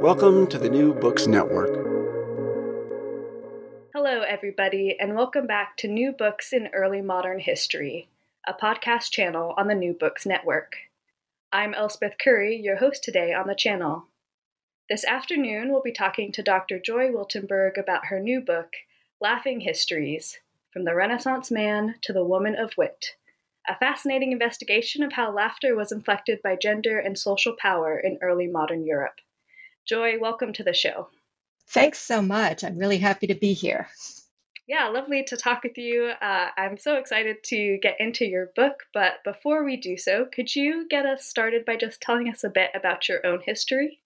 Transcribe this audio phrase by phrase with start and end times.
[0.00, 1.74] Welcome to the New Books Network.
[3.92, 8.08] Hello, everybody, and welcome back to New Books in Early Modern History,
[8.46, 10.76] a podcast channel on the New Books Network.
[11.52, 14.06] I'm Elspeth Curry, your host today on the channel.
[14.88, 16.78] This afternoon, we'll be talking to Dr.
[16.78, 18.74] Joy Wiltenberg about her new book,
[19.20, 20.38] Laughing Histories
[20.72, 23.16] From the Renaissance Man to the Woman of Wit,
[23.68, 28.46] a fascinating investigation of how laughter was inflected by gender and social power in early
[28.46, 29.20] modern Europe.
[29.88, 31.08] Joy, welcome to the show.
[31.70, 32.62] Thanks so much.
[32.62, 33.88] I'm really happy to be here.
[34.66, 36.12] Yeah, lovely to talk with you.
[36.20, 40.54] Uh, I'm so excited to get into your book, but before we do so, could
[40.54, 44.00] you get us started by just telling us a bit about your own history?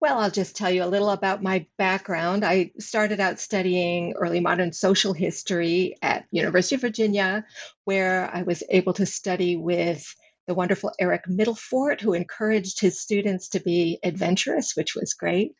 [0.00, 2.44] Well, I'll just tell you a little about my background.
[2.44, 7.44] I started out studying early modern social history at University of Virginia,
[7.86, 10.14] where I was able to study with
[10.46, 15.52] the wonderful Erik Midelfort, who encouraged his students to be adventurous, which was great.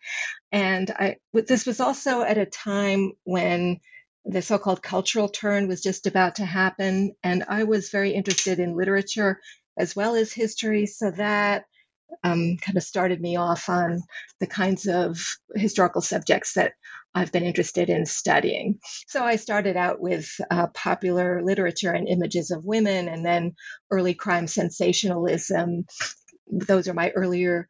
[0.51, 3.79] And I, this was also at a time when
[4.25, 7.15] the so called cultural turn was just about to happen.
[7.23, 9.41] And I was very interested in literature
[9.79, 10.87] as well as history.
[10.87, 11.65] So that
[12.25, 14.03] um, kind of started me off on
[14.41, 15.25] the kinds of
[15.55, 16.73] historical subjects that
[17.15, 18.79] I've been interested in studying.
[19.07, 23.55] So I started out with uh, popular literature and images of women, and then
[23.91, 25.85] early crime sensationalism.
[26.51, 27.69] Those are my earlier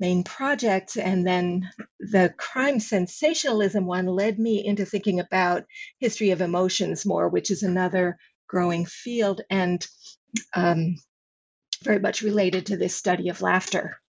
[0.00, 0.96] main projects.
[0.96, 1.68] And then
[1.98, 5.64] the crime sensationalism one led me into thinking about
[5.98, 8.16] history of emotions more, which is another
[8.48, 9.40] growing field.
[9.50, 9.86] And
[10.54, 10.96] um,
[11.82, 14.00] very much related to this study of laughter.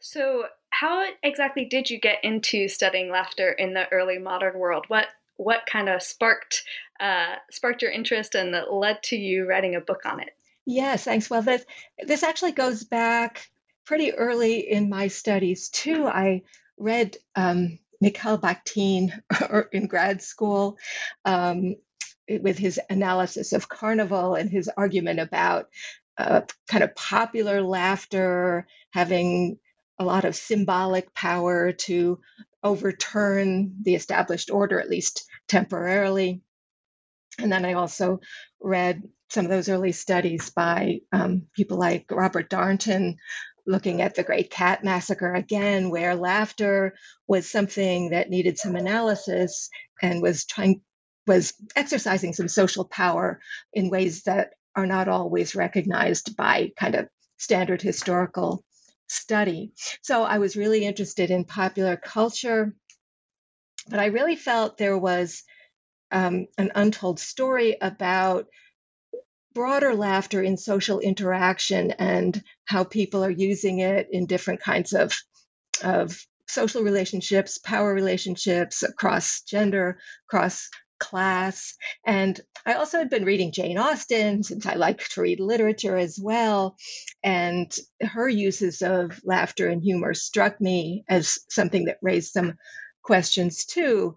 [0.00, 4.84] So, how exactly did you get into studying laughter in the early modern world?
[4.88, 6.64] What what kind of sparked
[7.00, 10.30] uh, sparked your interest and that led to you writing a book on it?
[10.64, 11.30] Yes, thanks.
[11.30, 11.64] Well, this
[12.04, 13.48] this actually goes back
[13.84, 16.06] pretty early in my studies too.
[16.06, 16.42] I
[16.76, 19.12] read um, Mikhail Bakhtin
[19.72, 20.76] in grad school,
[21.24, 21.76] um,
[22.28, 25.68] with his analysis of carnival and his argument about
[26.18, 29.58] uh, kind of popular laughter having
[29.98, 32.18] a lot of symbolic power to
[32.62, 36.42] overturn the established order, at least temporarily.
[37.38, 38.20] And then I also
[38.60, 43.16] read some of those early studies by um, people like Robert Darnton,
[43.66, 46.94] looking at the Great Cat Massacre again, where laughter
[47.26, 49.68] was something that needed some analysis
[50.00, 50.82] and was trying
[51.26, 53.40] was exercising some social power
[53.72, 58.64] in ways that are not always recognized by kind of standard historical
[59.08, 59.72] study.
[60.02, 62.74] So I was really interested in popular culture,
[63.88, 65.42] but I really felt there was
[66.10, 68.46] um, an untold story about
[69.54, 75.12] broader laughter in social interaction and how people are using it in different kinds of,
[75.82, 79.98] of social relationships, power relationships across gender,
[80.28, 81.74] across class.
[82.04, 86.18] And I also had been reading Jane Austen since I like to read literature as
[86.20, 86.76] well.
[87.22, 92.54] And her uses of laughter and humor struck me as something that raised some
[93.02, 94.14] questions too,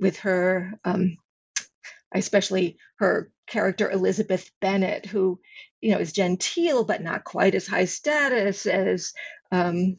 [0.00, 1.16] with her, um,
[2.14, 5.40] especially her character Elizabeth Bennet, who
[5.80, 9.12] you know is genteel but not quite as high status as
[9.52, 9.96] um,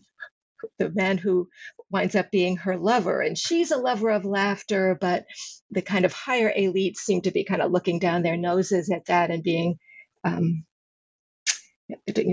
[0.77, 1.49] the man who
[1.91, 3.21] winds up being her lover.
[3.21, 5.25] And she's a lover of laughter, but
[5.71, 9.05] the kind of higher elites seem to be kind of looking down their noses at
[9.05, 9.77] that and being
[10.23, 10.65] um,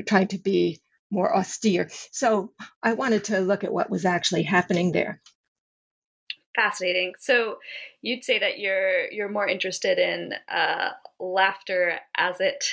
[0.07, 0.81] trying to be
[1.11, 1.89] more austere.
[2.13, 5.21] So I wanted to look at what was actually happening there.
[6.55, 7.13] Fascinating.
[7.19, 7.59] So
[8.01, 12.65] you'd say that you're you're more interested in uh, laughter as it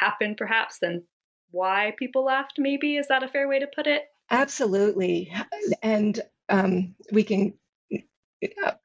[0.00, 1.04] happened, perhaps, than
[1.50, 2.54] why people laughed.
[2.58, 4.02] Maybe is that a fair way to put it?
[4.30, 5.32] Absolutely,
[5.82, 7.54] and um, we can.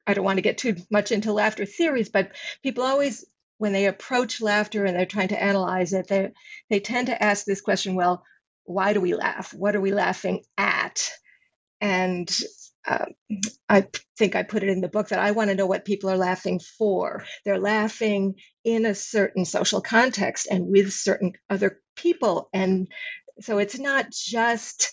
[0.06, 2.32] I don't want to get too much into laughter theories, but
[2.62, 3.24] people always
[3.58, 6.32] when they approach laughter and they're trying to analyze it, they
[6.70, 8.24] they tend to ask this question: Well,
[8.64, 9.54] why do we laugh?
[9.54, 11.10] What are we laughing at?
[11.80, 12.30] And
[12.88, 13.06] uh,
[13.68, 13.88] I
[14.18, 16.18] think I put it in the book that I want to know what people are
[16.18, 17.24] laughing for.
[17.44, 22.50] They're laughing in a certain social context and with certain other people.
[22.54, 22.88] And
[23.42, 24.92] so it's not just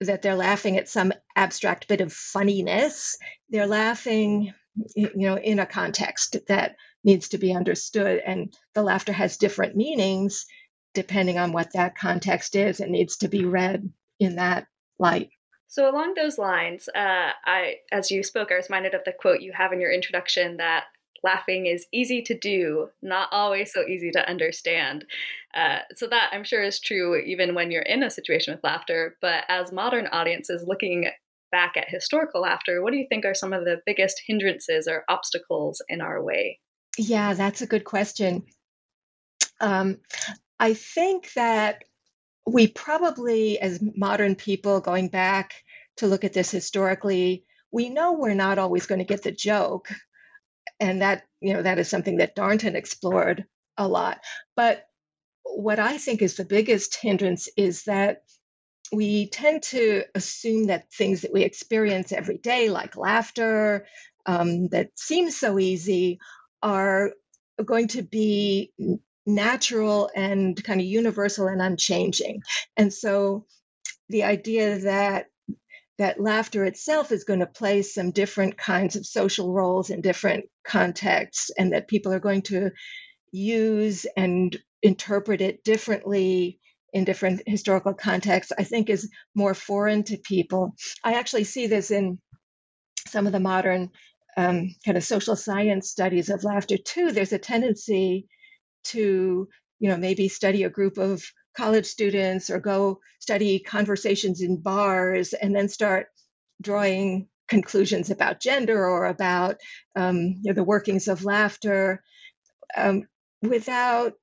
[0.00, 3.16] that they're laughing at some abstract bit of funniness,
[3.48, 4.52] they're laughing
[4.94, 9.74] you know in a context that needs to be understood and the laughter has different
[9.74, 10.46] meanings
[10.94, 12.80] depending on what that context is.
[12.80, 13.88] And needs to be read
[14.18, 14.66] in that
[14.98, 15.30] light.
[15.68, 19.40] So along those lines, uh, I, as you spoke, I was reminded of the quote
[19.40, 20.84] you have in your introduction that
[21.22, 25.04] laughing is easy to do, not always so easy to understand.
[25.54, 29.16] Uh, so that I'm sure is true even when you're in a situation with laughter.
[29.20, 31.10] But as modern audiences looking
[31.50, 35.04] back at historical laughter, what do you think are some of the biggest hindrances or
[35.08, 36.60] obstacles in our way?
[36.96, 38.44] Yeah, that's a good question.
[39.60, 39.98] Um,
[40.58, 41.84] I think that
[42.46, 45.54] we probably, as modern people going back
[45.98, 49.88] to look at this historically, we know we're not always going to get the joke.
[50.80, 53.44] And that, you know, that is something that Darnton explored
[53.76, 54.20] a lot.
[54.56, 54.84] But
[55.44, 58.22] what I think is the biggest hindrance is that
[58.92, 63.86] we tend to assume that things that we experience every day, like laughter,
[64.26, 66.18] um, that seems so easy,
[66.62, 67.12] are
[67.64, 68.72] going to be
[69.26, 72.42] natural and kind of universal and unchanging.
[72.76, 73.46] And so
[74.08, 75.26] the idea that
[75.98, 80.46] that laughter itself is going to play some different kinds of social roles in different
[80.70, 82.70] contexts and that people are going to
[83.32, 86.58] use and interpret it differently
[86.92, 90.74] in different historical contexts i think is more foreign to people.
[91.04, 92.18] I actually see this in
[93.06, 93.90] some of the modern
[94.36, 97.12] um, kind of social science studies of laughter too.
[97.12, 98.28] There's a tendency
[98.84, 101.22] to you know maybe study a group of
[101.56, 106.06] college students or go study conversations in bars and then start
[106.62, 109.56] drawing conclusions about gender or about
[109.96, 112.02] um, you know, the workings of laughter
[112.76, 113.02] um,
[113.42, 114.14] without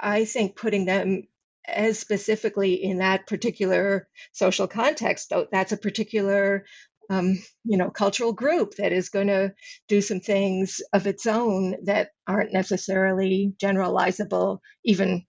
[0.00, 1.22] i think putting them
[1.66, 6.64] as specifically in that particular social context that's a particular
[7.10, 9.52] um, you know cultural group that is going to
[9.88, 15.24] do some things of its own that aren't necessarily generalizable even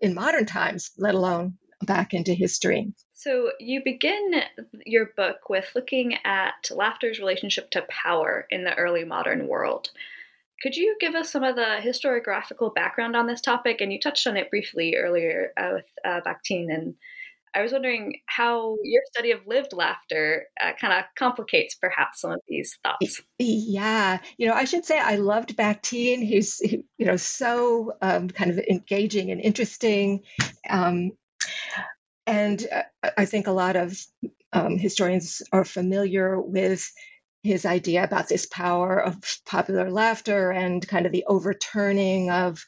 [0.00, 1.54] in modern times let alone
[1.86, 2.92] back into history
[3.22, 4.42] so you begin
[4.84, 9.90] your book with looking at laughter's relationship to power in the early modern world
[10.62, 14.26] could you give us some of the historiographical background on this topic and you touched
[14.26, 16.94] on it briefly earlier uh, with uh, bakhtin and
[17.54, 22.32] I was wondering how your study of lived laughter uh, kind of complicates perhaps some
[22.32, 23.20] of these thoughts.
[23.38, 26.26] Yeah, you know, I should say I loved Bakhtin.
[26.26, 30.22] He's, you know, so um, kind of engaging and interesting.
[30.70, 31.12] Um,
[32.26, 33.96] and uh, I think a lot of
[34.52, 36.90] um, historians are familiar with
[37.42, 42.64] his idea about this power of popular laughter and kind of the overturning of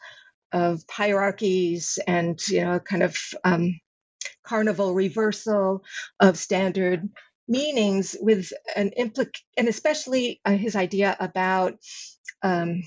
[0.52, 3.80] of hierarchies and you know kind of um,
[4.44, 5.84] carnival reversal
[6.20, 7.08] of standard
[7.48, 11.74] meanings with an implic and especially uh, his idea about
[12.42, 12.82] um,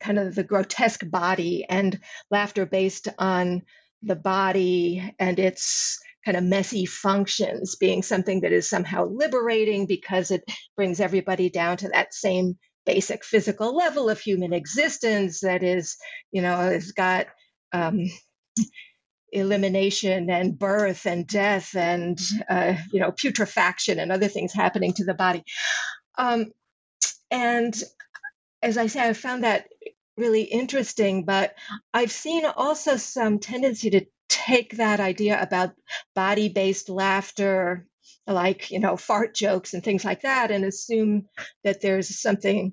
[0.00, 3.62] kind of the grotesque body and laughter based on
[4.02, 10.30] the body and its kind of messy functions being something that is somehow liberating because
[10.30, 10.44] it
[10.76, 15.96] brings everybody down to that same basic physical level of human existence that is
[16.32, 17.26] you know has got
[17.72, 18.00] um,
[19.32, 22.18] elimination and birth and death and
[22.50, 25.44] uh, you know putrefaction and other things happening to the body.
[26.18, 26.46] Um,
[27.30, 27.74] and
[28.62, 29.66] as i say i found that
[30.16, 31.54] really interesting but
[31.94, 35.72] i've seen also some tendency to take that idea about
[36.14, 37.86] body based laughter
[38.26, 41.26] like you know fart jokes and things like that and assume
[41.64, 42.72] that there's something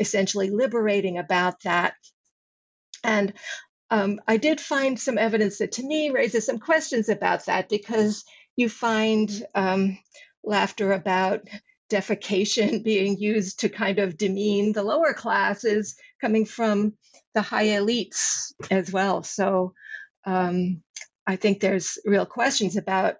[0.00, 1.94] essentially liberating about that.
[3.04, 3.32] And
[3.90, 8.24] um, I did find some evidence that to me raises some questions about that because
[8.56, 9.98] you find um,
[10.44, 11.42] laughter about
[11.90, 16.94] defecation being used to kind of demean the lower classes coming from
[17.34, 19.22] the high elites as well.
[19.22, 19.74] So
[20.24, 20.82] um,
[21.26, 23.16] I think there's real questions about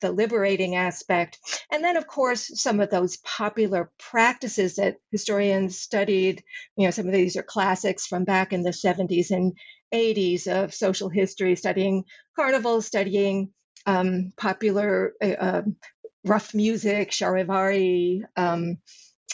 [0.00, 1.38] the liberating aspect.
[1.70, 6.42] And then, of course, some of those popular practices that historians studied,
[6.76, 9.52] you know, some of these are classics from back in the 70s and
[9.92, 13.50] 80s of social history, studying carnivals, studying
[13.86, 15.76] um, popular uh, um,
[16.24, 18.78] rough music, charivari, um,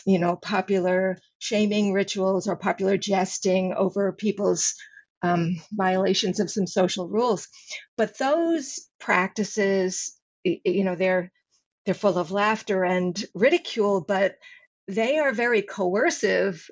[0.06, 4.74] you know, popular shaming rituals or popular jesting over people's
[5.22, 7.48] um, violations of some social rules.
[7.96, 11.32] But those practices, you know, they're
[11.84, 14.36] they're full of laughter and ridicule, but
[14.88, 16.68] they are very coercive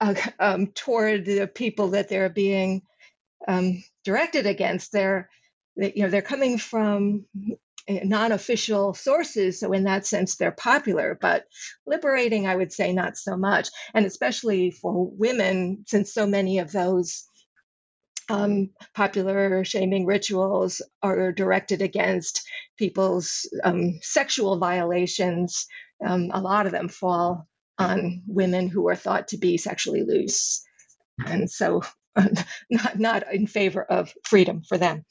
[0.00, 2.82] uh, um, toward the people that they're being
[3.48, 4.92] um, directed against.
[4.92, 5.28] They're
[5.76, 7.26] you know they're coming from
[7.88, 11.44] eh, non-official sources so in that sense they're popular but
[11.86, 13.68] liberating i would say not so much.
[13.94, 17.26] And especially for women since so many of those
[18.28, 22.42] um, popular shaming rituals are directed against
[22.76, 25.66] people's um, sexual violations
[26.04, 30.62] um, a lot of them fall on women who are thought to be sexually loose.
[31.24, 31.82] And so
[32.70, 35.04] not not in favor of freedom for them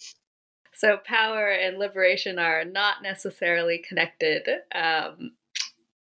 [0.76, 4.48] so power and liberation are not necessarily connected.
[4.74, 5.32] Um,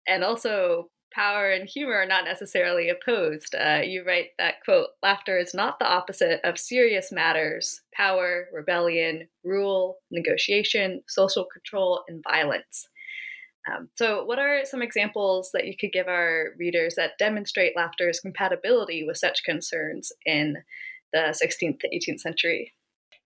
[0.07, 3.55] and also, power and humor are not necessarily opposed.
[3.55, 9.29] Uh, you write that, quote, laughter is not the opposite of serious matters power, rebellion,
[9.45, 12.89] rule, negotiation, social control, and violence.
[13.71, 18.21] Um, so, what are some examples that you could give our readers that demonstrate laughter's
[18.21, 20.57] compatibility with such concerns in
[21.13, 22.75] the 16th to 18th century?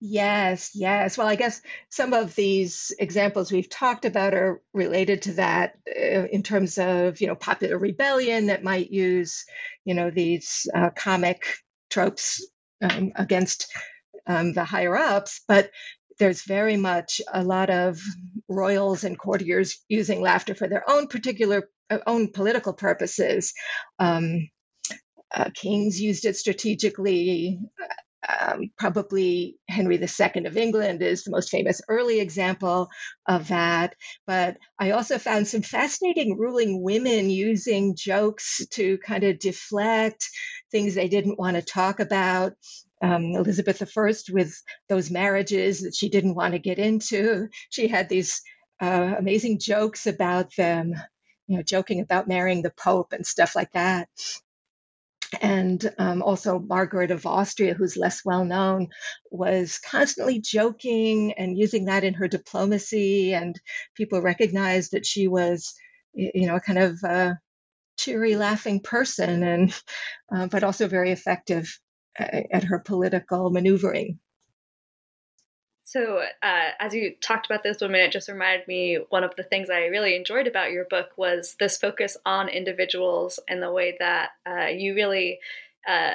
[0.01, 1.19] Yes, yes.
[1.19, 6.27] Well, I guess some of these examples we've talked about are related to that uh,
[6.31, 9.45] in terms of, you know, popular rebellion that might use,
[9.85, 11.43] you know, these uh, comic
[11.91, 12.47] tropes
[12.81, 13.73] um, against
[14.27, 15.43] um, the higher ups.
[15.49, 15.71] But
[16.19, 18.01] there's very much a lot of
[18.49, 23.55] royals and courtiers using laughter for their own particular, uh, own political purposes.
[23.99, 24.49] Um,
[25.35, 27.61] uh, kings used it strategically
[28.29, 32.89] um, probably Henry II of England is the most famous early example
[33.27, 33.95] of that.
[34.27, 40.29] But I also found some fascinating ruling women using jokes to kind of deflect
[40.71, 42.53] things they didn't want to talk about.
[43.01, 48.09] Um, Elizabeth I, with those marriages that she didn't want to get into, she had
[48.09, 48.43] these
[48.81, 50.95] uh, amazing jokes about them,
[51.47, 54.09] you know, joking about marrying the Pope and stuff like that
[55.41, 58.89] and um, also Margaret of Austria, who's less well known,
[59.31, 63.59] was constantly joking and using that in her diplomacy, and
[63.95, 65.75] people recognized that she was,
[66.15, 67.35] you know, a kind of uh,
[67.99, 69.83] cheery, laughing person, and
[70.35, 71.79] uh, but also very effective
[72.19, 74.19] uh, at her political maneuvering.
[75.89, 79.43] So, uh, as you talked about those women, it just reminded me one of the
[79.43, 83.97] things I really enjoyed about your book was this focus on individuals and the way
[83.99, 85.39] that uh, you really
[85.89, 86.13] uh,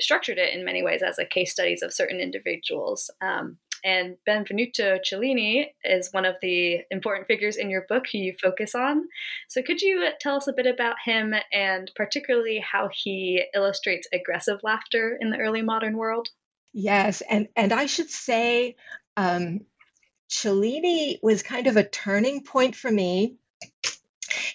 [0.00, 3.10] structured it in many ways as a case studies of certain individuals.
[3.20, 8.32] Um, and Benvenuto Cellini is one of the important figures in your book who you
[8.42, 9.02] focus on.
[9.50, 14.60] So, could you tell us a bit about him and particularly how he illustrates aggressive
[14.62, 16.30] laughter in the early modern world?
[16.74, 18.74] Yes, and and I should say,
[19.16, 19.60] um,
[20.28, 23.36] Cellini was kind of a turning point for me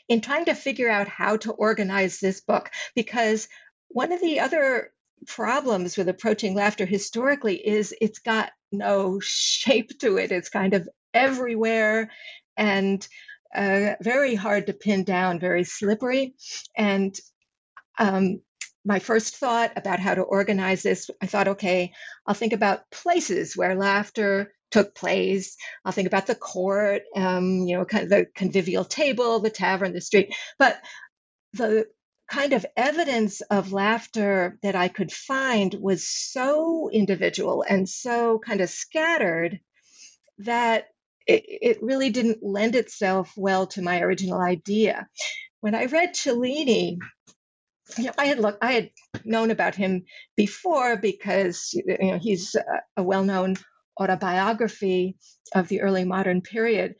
[0.09, 3.47] in trying to figure out how to organize this book because
[3.87, 4.91] one of the other
[5.27, 10.31] problems with approaching laughter historically is it's got no shape to it.
[10.33, 12.11] It's kind of everywhere
[12.57, 13.07] and
[13.55, 16.35] uh, very hard to pin down, very slippery.
[16.75, 17.17] And
[17.97, 18.41] um,
[18.85, 21.91] my first thought about how to organize this, I thought, okay,
[22.25, 25.57] I'll think about places where laughter took place.
[25.83, 29.93] I'll think about the court, um, you know, kind of the convivial table, the tavern,
[29.93, 30.33] the street.
[30.57, 30.79] But
[31.53, 31.87] the
[32.29, 38.61] kind of evidence of laughter that I could find was so individual and so kind
[38.61, 39.59] of scattered
[40.39, 40.85] that
[41.25, 45.07] it, it really didn't lend itself well to my original idea.
[45.61, 46.99] When I read Cellini,
[47.97, 48.89] know, I had looked, I had
[49.25, 50.05] known about him
[50.35, 52.55] before because you know he's
[52.97, 53.55] a, well-known
[53.99, 55.17] autobiography
[55.53, 56.95] of the early modern period.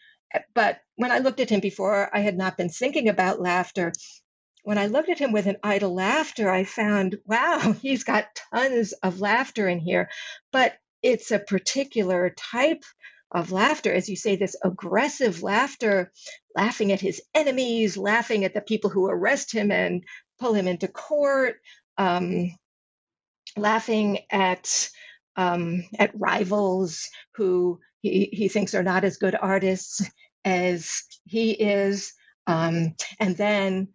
[0.53, 3.93] But when I looked at him before, I had not been thinking about laughter.
[4.63, 8.93] When I looked at him with an to laughter, I found, wow, he's got tons
[8.93, 10.09] of laughter in here,
[10.51, 12.83] but it's a particular type
[13.31, 16.11] of laughter, as you say, this aggressive laughter,
[16.55, 20.03] laughing at his enemies, laughing at the people who arrest him and
[20.39, 21.57] pull him into court,
[21.97, 22.55] um,
[23.57, 24.89] laughing at
[25.35, 30.09] um, at rivals who he, he thinks are not as good artists
[30.43, 32.13] as he is.
[32.47, 33.89] Um, and then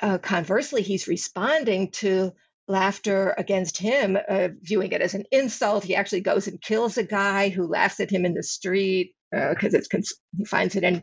[0.00, 2.32] uh, conversely, he's responding to
[2.66, 5.84] laughter against him, uh, viewing it as an insult.
[5.84, 9.74] He actually goes and kills a guy who laughs at him in the street because
[9.74, 11.02] uh, it's cons- he finds it an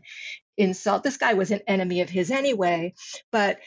[0.57, 1.03] insult.
[1.03, 2.93] This guy was an enemy of his anyway,
[3.31, 3.59] but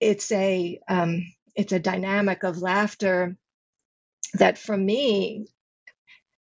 [0.00, 1.24] it's a um,
[1.54, 3.36] it's a dynamic of laughter
[4.34, 5.48] that, for me,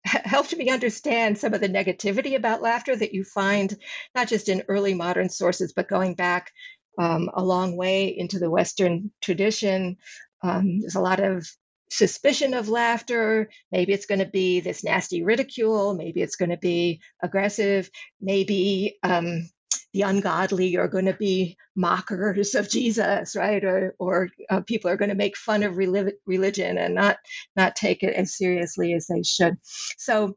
[0.05, 3.75] helped me understand some of the negativity about laughter that you find
[4.15, 6.51] not just in early modern sources, but going back
[6.97, 9.97] um, a long way into the Western tradition.
[10.41, 11.47] Um, there's a lot of
[11.89, 13.49] suspicion of laughter.
[13.71, 15.93] Maybe it's going to be this nasty ridicule.
[15.93, 17.89] Maybe it's going to be aggressive.
[18.19, 19.49] Maybe um,
[19.93, 23.63] the ungodly are going to be mockers of Jesus, right?
[23.63, 25.77] Or, or uh, people are going to make fun of
[26.25, 27.17] religion and not
[27.55, 29.57] not take it as seriously as they should.
[29.97, 30.35] So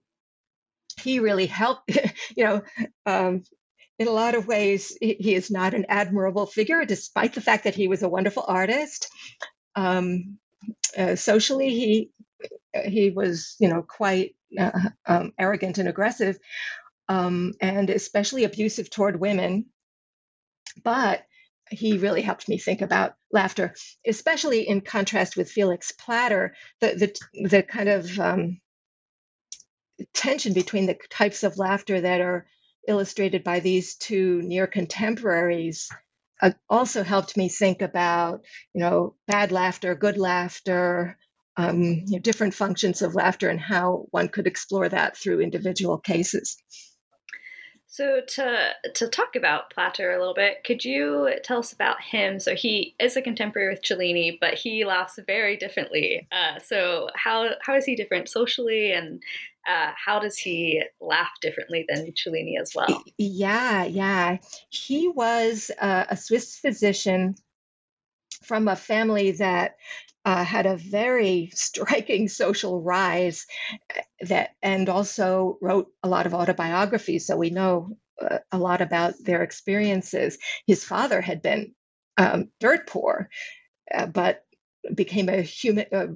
[1.03, 1.97] he really helped.
[2.37, 2.63] you know,
[3.07, 3.45] um,
[3.99, 7.77] in a lot of ways, he is not an admirable figure, despite the fact that
[7.77, 9.09] he was a wonderful artist.
[9.77, 10.39] Um,
[10.99, 12.11] uh, socially, he
[12.87, 14.71] he was, you know, quite uh,
[15.07, 16.39] um, arrogant and aggressive,
[17.09, 19.67] um, and especially abusive toward women.
[20.85, 21.25] But
[21.71, 23.75] he really helped me think about laughter,
[24.07, 26.89] especially in contrast with Felix Platter, the
[27.35, 28.61] the the kind of um,
[30.15, 32.47] tension between the types of laughter that are
[32.89, 35.89] illustrated by these two near contemporaries
[36.43, 38.43] uh, also helped me think about,
[38.75, 41.19] you know, bad laughter, good laughter,
[41.57, 45.99] um, you know, different functions of laughter, and how one could explore that through individual
[45.99, 46.57] cases.
[47.89, 52.41] So to to talk about Platter a little bit, could you tell us about him?
[52.41, 56.27] So he is a contemporary with Cellini, but he laughs very differently.
[56.33, 59.23] Uh, so how how is he different socially, and
[59.69, 63.03] uh, how does he laugh differently than Cellini as well?
[63.19, 64.39] Yeah, yeah.
[64.69, 67.37] He was uh, a Swiss physician
[68.43, 69.77] from a family that
[70.27, 73.47] uh, had a very striking social rise
[73.97, 78.81] uh, that and also wrote a lot of autobiographies so we know uh, a lot
[78.81, 80.39] about their experiences.
[80.67, 81.75] His father had been
[82.19, 83.29] um, dirt poor
[83.95, 84.43] uh, but
[84.95, 86.07] became a human uh,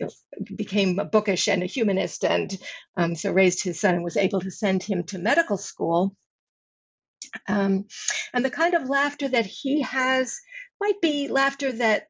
[0.56, 2.56] became bookish and a humanist and
[2.96, 6.14] um, so raised his son and was able to send him to medical school.
[7.48, 7.86] Um,
[8.32, 10.40] and the kind of laughter that he has
[10.80, 12.06] might be laughter that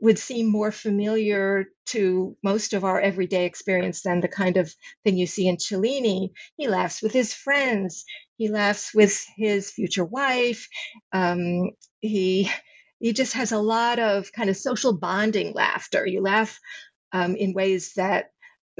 [0.00, 5.16] would seem more familiar to most of our everyday experience than the kind of thing
[5.16, 6.32] you see in Cellini.
[6.56, 8.04] He laughs with his friends.
[8.36, 10.68] He laughs with his future wife.
[11.12, 12.50] Um, he
[13.00, 16.06] he just has a lot of kind of social bonding laughter.
[16.06, 16.58] You laugh
[17.12, 18.30] um, in ways that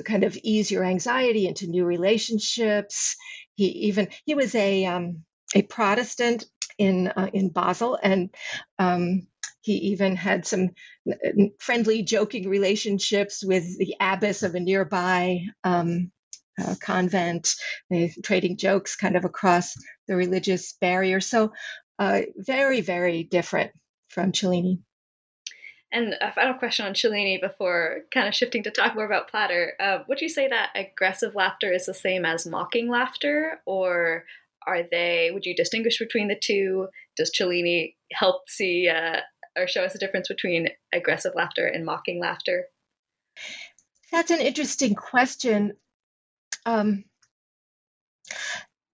[0.05, 3.17] kind of ease your anxiety into new relationships.
[3.55, 5.25] He even he was a um,
[5.55, 6.45] a Protestant
[6.79, 8.35] in uh, in Basel, and
[8.79, 9.27] um,
[9.63, 10.71] he even had some
[11.59, 16.11] friendly, joking relationships with the abbess of a nearby um,
[16.61, 17.55] uh, convent,
[18.23, 19.75] trading jokes kind of across
[20.07, 21.21] the religious barrier.
[21.21, 21.53] So,
[21.99, 23.73] uh, very, very different
[24.09, 24.81] from Cellini.
[25.91, 29.75] And a final question on Cellini before kind of shifting to talk more about Platter.
[29.79, 34.25] Uh, would you say that aggressive laughter is the same as mocking laughter, or
[34.67, 35.31] are they?
[35.33, 36.89] Would you distinguish between the two?
[37.17, 39.21] Does Cellini help see uh,
[39.57, 42.67] or show us the difference between aggressive laughter and mocking laughter?
[44.13, 45.77] That's an interesting question.
[46.67, 47.05] Um,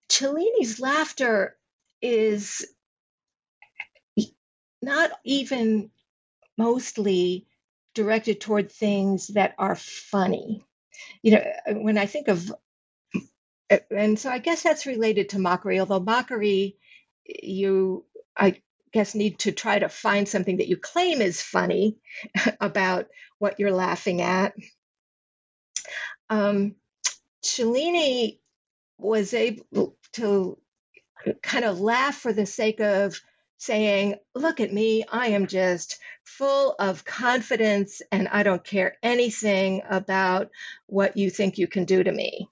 [0.08, 1.56] Cellini's laughter
[2.02, 2.66] is
[4.82, 5.90] not even
[6.56, 7.46] mostly
[7.94, 10.64] directed toward things that are funny.
[11.22, 11.44] You know,
[11.82, 12.52] when I think of,
[13.90, 16.76] and so I guess that's related to mockery, although mockery,
[17.24, 18.04] you,
[18.36, 18.60] I
[18.92, 21.96] guess need to try to find something that you claim is funny
[22.60, 24.54] about what you're laughing at.
[26.28, 26.74] Um,
[27.42, 28.40] Cellini
[28.98, 30.58] was able to
[31.42, 33.20] kind of laugh for the sake of
[33.58, 39.82] saying, Look at me, I am just full of confidence and I don't care anything
[39.88, 40.50] about
[40.86, 42.48] what you think you can do to me.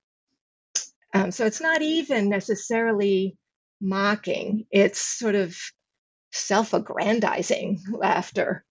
[1.14, 3.36] Um, so it's not even necessarily
[3.80, 5.56] mocking, it's sort of
[6.32, 8.64] self aggrandizing laughter.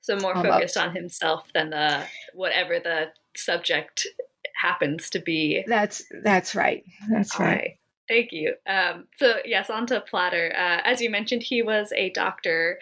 [0.00, 4.06] So more focused on himself than the whatever the subject
[4.54, 5.64] happens to be.
[5.66, 6.84] That's that's right.
[7.10, 7.46] That's right.
[7.46, 7.78] right.
[8.08, 8.54] Thank you.
[8.68, 10.52] Um, so yes, on to Platter.
[10.56, 12.78] Uh, as you mentioned, he was a doctor.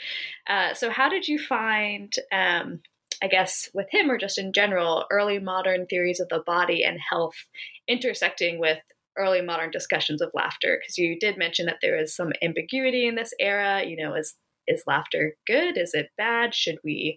[0.46, 2.80] Uh, so how did you find, um,
[3.24, 6.98] I guess, with him or just in general, early modern theories of the body and
[7.10, 7.34] health
[7.88, 8.80] intersecting with
[9.16, 10.78] early modern discussions of laughter?
[10.78, 13.82] Because you did mention that there is some ambiguity in this era.
[13.82, 14.36] You know, is
[14.68, 15.78] is laughter good?
[15.78, 16.54] Is it bad?
[16.54, 17.16] Should we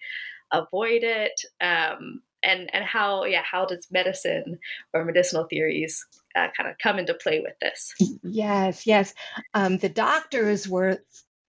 [0.54, 1.41] avoid it?
[1.60, 4.60] Um, and and how yeah how does medicine
[4.93, 7.93] or medicinal theories uh, kind of come into play with this
[8.24, 9.13] yes yes
[9.56, 11.00] um, the doctors were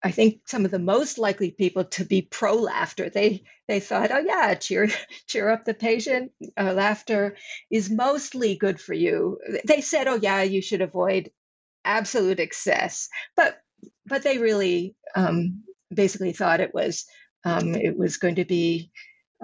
[0.03, 3.11] I think some of the most likely people to be pro laughter.
[3.11, 4.89] They they thought, oh yeah, cheer
[5.27, 6.33] cheer up the patient.
[6.57, 7.37] Uh, laughter
[7.71, 9.39] is mostly good for you.
[9.67, 11.31] They said, oh yeah, you should avoid
[11.85, 13.59] absolute excess, but
[14.07, 17.05] but they really um, basically thought it was
[17.45, 18.91] um, it was going to be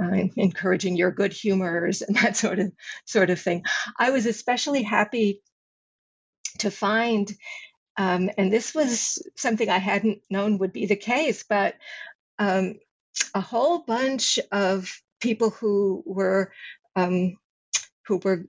[0.00, 2.72] uh, encouraging your good humors and that sort of
[3.06, 3.64] sort of thing.
[3.98, 5.40] I was especially happy
[6.58, 7.30] to find,
[7.96, 11.76] um, and this was something I hadn't known would be the case, but
[12.38, 12.74] um,
[13.34, 16.52] a whole bunch of people who were
[16.96, 17.36] um,
[18.06, 18.46] who were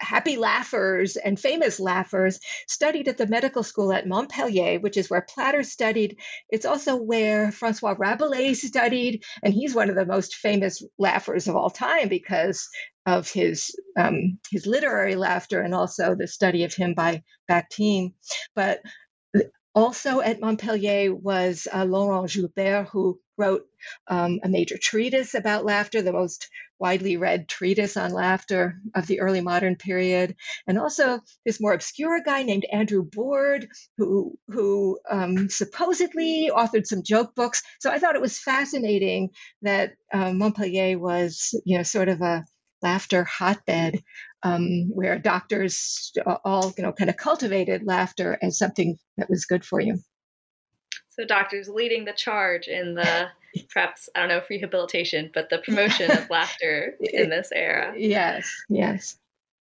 [0.00, 5.26] happy laughers and famous laughers studied at the medical school at Montpellier, which is where
[5.28, 6.18] Platter studied.
[6.48, 11.56] It's also where Francois Rabelais studied, and he's one of the most famous laughers of
[11.56, 12.68] all time because
[13.06, 18.12] of his um, his literary laughter and also the study of him by Bakhtin.
[18.54, 18.80] But
[19.74, 23.66] also at Montpellier was uh, Laurent Joubert, who wrote
[24.08, 29.20] um, a major treatise about laughter, the most widely read treatise on laughter of the
[29.20, 30.34] early modern period,
[30.66, 37.02] and also this more obscure guy named Andrew Boorde, who who um, supposedly authored some
[37.02, 37.62] joke books.
[37.80, 39.30] So I thought it was fascinating
[39.62, 42.44] that uh, Montpellier was, you know, sort of a
[42.82, 44.02] laughter hotbed
[44.42, 46.12] um, where doctors
[46.44, 49.98] all you know kind of cultivated laughter as something that was good for you
[51.10, 53.28] so doctors leading the charge in the
[53.70, 59.18] perhaps i don't know rehabilitation but the promotion of laughter in this era yes yes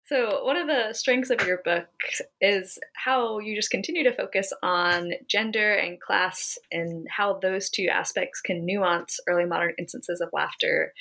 [0.07, 1.87] so, one of the strengths of your book
[2.39, 7.87] is how you just continue to focus on gender and class and how those two
[7.87, 10.93] aspects can nuance early modern instances of laughter.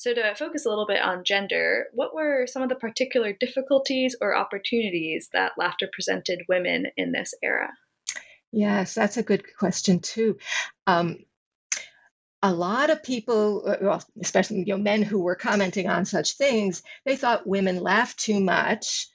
[0.00, 4.16] So, to focus a little bit on gender, what were some of the particular difficulties
[4.18, 7.68] or opportunities that laughter presented women in this era?
[8.50, 10.38] Yes, that's a good question, too.
[10.86, 11.18] Um,
[12.42, 16.38] a lot of people, uh, well, especially you know, men who were commenting on such
[16.38, 19.06] things, they thought women laughed too much.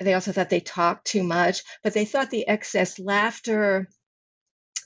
[0.00, 3.86] They also thought they talked too much, but they thought the excess laughter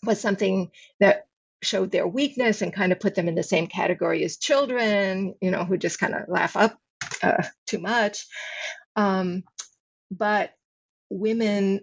[0.02, 1.28] was something that
[1.62, 5.50] showed their weakness and kind of put them in the same category as children, you
[5.50, 6.78] know, who just kind of laugh up
[7.22, 8.26] uh, too much.
[8.96, 9.44] Um,
[10.10, 10.52] but
[11.10, 11.80] women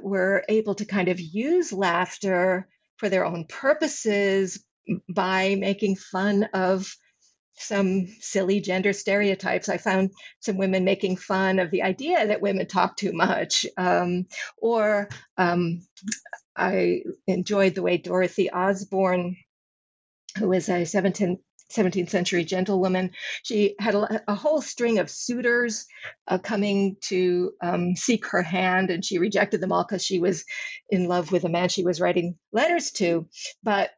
[0.00, 4.64] were able to kind of use laughter for their own purposes
[5.08, 6.94] by making fun of
[7.58, 9.68] some silly gender stereotypes.
[9.68, 10.10] I found
[10.40, 14.26] some women making fun of the idea that women talk too much, um,
[14.58, 15.08] or
[15.38, 15.86] um,
[16.56, 19.36] I enjoyed the way Dorothy Osborne,
[20.38, 21.40] who was a 17th,
[21.72, 23.10] 17th century gentlewoman,
[23.42, 25.86] she had a, a whole string of suitors
[26.28, 30.44] uh, coming to um, seek her hand, and she rejected them all because she was
[30.88, 33.28] in love with a man she was writing letters to.
[33.62, 33.90] But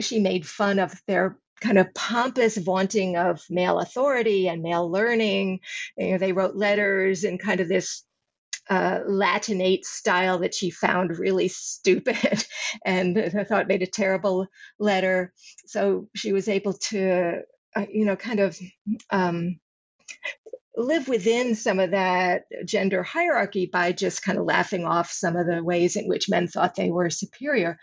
[0.00, 5.60] she made fun of their kind of pompous vaunting of male authority and male learning.
[5.96, 8.04] You know, they wrote letters in kind of this
[8.68, 12.44] uh, Latinate style that she found really stupid
[12.84, 14.46] and I thought made a terrible
[14.78, 15.32] letter.
[15.66, 17.42] So she was able to,
[17.74, 18.58] uh, you know, kind of
[19.10, 19.60] um,
[20.76, 25.46] live within some of that gender hierarchy by just kind of laughing off some of
[25.46, 27.78] the ways in which men thought they were superior.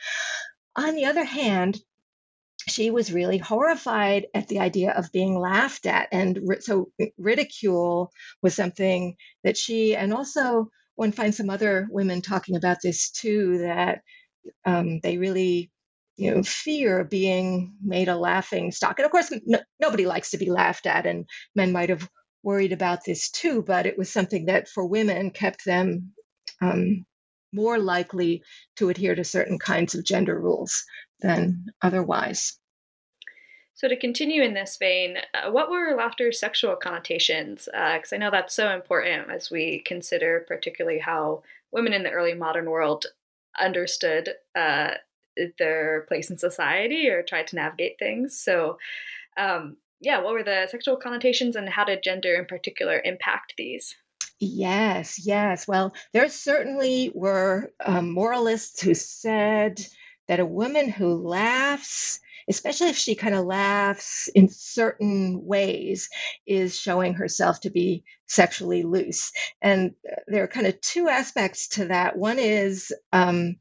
[0.76, 1.80] On the other hand,
[2.68, 6.08] she was really horrified at the idea of being laughed at.
[6.12, 12.56] And so ridicule was something that she, and also one finds some other women talking
[12.56, 14.02] about this too, that
[14.66, 15.72] um, they really
[16.16, 20.38] you know fear being made a laughing stock and of course no, nobody likes to
[20.38, 22.08] be laughed at and men might have
[22.44, 26.12] worried about this too but it was something that for women kept them
[26.62, 27.06] um,
[27.52, 28.44] more likely
[28.76, 30.84] to adhere to certain kinds of gender rules
[31.22, 32.58] than otherwise.
[33.76, 37.66] So, to continue in this vein, uh, what were laughter's sexual connotations?
[37.66, 42.12] Because uh, I know that's so important as we consider, particularly, how women in the
[42.12, 43.08] early modern world
[43.60, 44.92] understood uh,
[45.58, 48.40] their place in society or tried to navigate things.
[48.40, 48.78] So,
[49.38, 53.96] um, yeah, what were the sexual connotations and how did gender in particular impact these?
[54.40, 55.68] Yes, yes.
[55.68, 59.80] Well, there certainly were um, moralists who said
[60.28, 66.10] that a woman who laughs, especially if she kind of laughs in certain ways,
[66.48, 69.32] is showing herself to be sexually loose.
[69.62, 72.18] And uh, there are kind of two aspects to that.
[72.18, 73.58] One is um,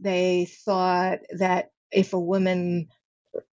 [0.00, 2.88] they thought that if a woman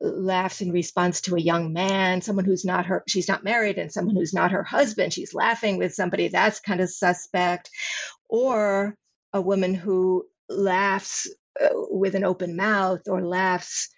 [0.02, 3.92] laughs in response to a young man, someone who's not her, she's not married, and
[3.92, 5.14] someone who's not her husband.
[5.14, 7.70] She's laughing with somebody that's kind of suspect.
[8.30, 8.96] Or
[9.34, 11.30] a woman who laughs
[11.62, 13.90] uh, with an open mouth or laughs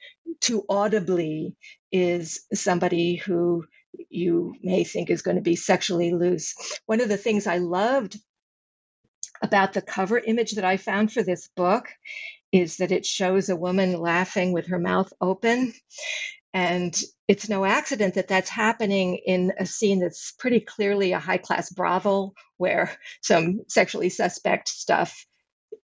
[0.42, 1.56] too audibly
[1.92, 3.64] is somebody who
[4.10, 6.54] you may think is going to be sexually loose.
[6.86, 8.18] One of the things I loved
[9.42, 11.88] about the cover image that I found for this book
[12.52, 15.74] is that it shows a woman laughing with her mouth open.
[16.54, 21.38] And it's no accident that that's happening in a scene that's pretty clearly a high
[21.38, 22.92] class brothel where
[23.22, 25.26] some sexually suspect stuff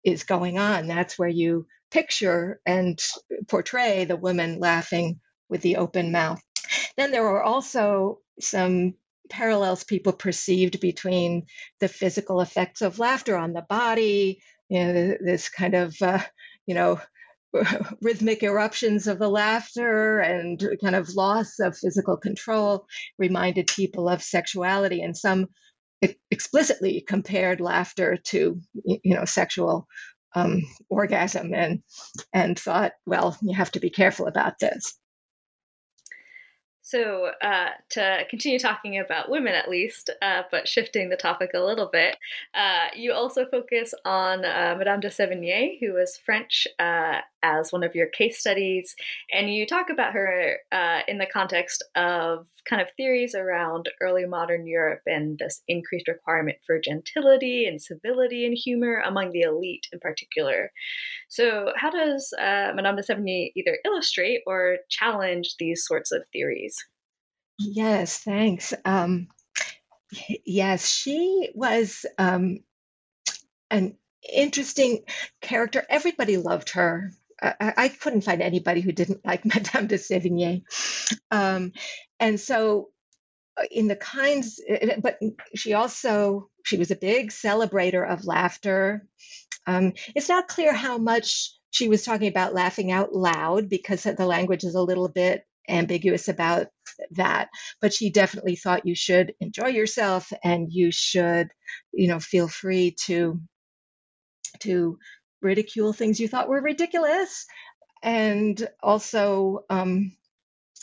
[0.04, 0.88] is going on.
[0.88, 3.00] That's where you picture and
[3.48, 6.42] portray the woman laughing with the open mouth.
[6.98, 8.96] Then there were also some
[9.30, 11.46] parallels people perceived between
[11.80, 16.20] the physical effects of laughter on the body, you know, this kind of uh,
[16.66, 17.02] you know,
[18.02, 22.86] rhythmic eruptions of the laughter and kind of loss of physical control
[23.18, 25.48] reminded people of sexuality and some
[26.30, 29.88] explicitly compared laughter to you know sexual
[30.36, 31.82] um, orgasm and
[32.34, 34.98] and thought well you have to be careful about this.
[36.84, 41.60] So, uh, to continue talking about women at least, uh, but shifting the topic a
[41.62, 42.18] little bit,
[42.54, 47.84] uh, you also focus on uh, Madame de Sévigné, who was French, uh, as one
[47.84, 48.96] of your case studies.
[49.34, 54.26] And you talk about her uh, in the context of kind of theories around early
[54.26, 59.88] modern Europe and this increased requirement for gentility and civility and humor among the elite
[59.92, 60.72] in particular.
[61.30, 66.84] So, how does uh, Madame de Sévigné either illustrate or challenge these sorts of theories?
[67.60, 68.74] Yes, thanks.
[68.86, 69.28] Um,
[70.46, 72.60] yes, she was um,
[73.70, 73.98] an
[74.32, 75.04] interesting
[75.42, 75.84] character.
[75.90, 77.12] Everybody loved her.
[77.42, 80.64] I, I, couldn't find anybody who didn't like Madame de Sévigné.
[81.32, 81.72] Um,
[82.20, 82.90] and so,
[83.58, 85.20] uh, in the kinds, uh, uh, but
[85.56, 89.08] she also she was a big celebrator of laughter.
[89.68, 94.26] Um, it's not clear how much she was talking about laughing out loud because the
[94.26, 96.68] language is a little bit ambiguous about
[97.12, 97.48] that
[97.80, 101.50] but she definitely thought you should enjoy yourself and you should
[101.94, 103.40] you know feel free to
[104.60, 104.98] to
[105.42, 107.46] ridicule things you thought were ridiculous
[108.04, 110.12] and also um,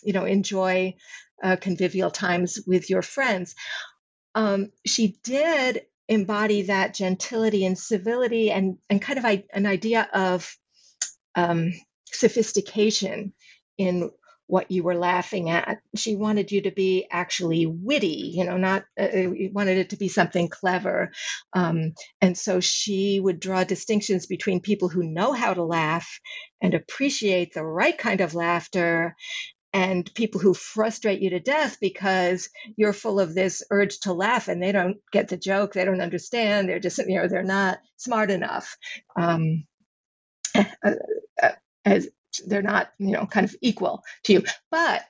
[0.03, 0.95] you know enjoy
[1.43, 3.55] uh, convivial times with your friends.
[4.35, 10.09] Um, she did embody that gentility and civility and and kind of I, an idea
[10.13, 10.57] of
[11.35, 11.73] um,
[12.07, 13.33] sophistication
[13.77, 14.11] in
[14.49, 15.81] what you were laughing at.
[15.95, 19.97] She wanted you to be actually witty, you know, not uh, uh wanted it to
[19.97, 21.13] be something clever.
[21.53, 26.19] Um, and so she would draw distinctions between people who know how to laugh
[26.61, 29.15] and appreciate the right kind of laughter
[29.75, 34.49] and people who frustrate you to death because you're full of this urge to laugh
[34.49, 37.79] and they don't get the joke they don't understand they're just you know they're not
[37.99, 38.79] smart enough
[39.15, 39.65] um,
[40.55, 40.65] uh,
[41.43, 41.51] uh,
[41.85, 42.09] as
[42.47, 45.03] they're not you know kind of equal to you but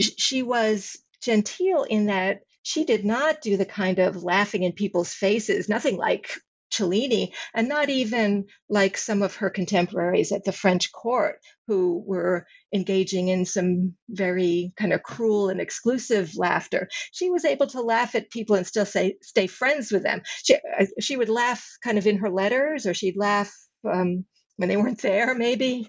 [0.00, 5.12] she was genteel in that she did not do the kind of laughing in people's
[5.12, 6.30] faces nothing like
[6.70, 12.46] Cellini, and not even like some of her contemporaries at the French court who were
[12.74, 16.88] engaging in some very kind of cruel and exclusive laughter.
[17.12, 20.22] She was able to laugh at people and still say, stay friends with them.
[20.44, 23.52] She, uh, she would laugh kind of in her letters, or she'd laugh
[23.88, 24.24] um,
[24.56, 25.88] when they weren't there, maybe.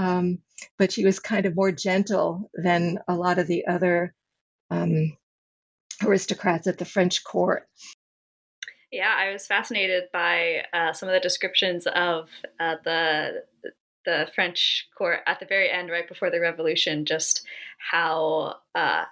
[0.00, 0.38] Um,
[0.78, 4.14] but she was kind of more gentle than a lot of the other
[4.70, 5.14] um,
[6.02, 7.68] aristocrats at the French court.
[8.90, 13.44] Yeah, I was fascinated by uh, some of the descriptions of uh, the
[14.06, 17.04] the French court at the very end, right before the revolution.
[17.04, 17.44] Just
[17.90, 19.04] how, uh,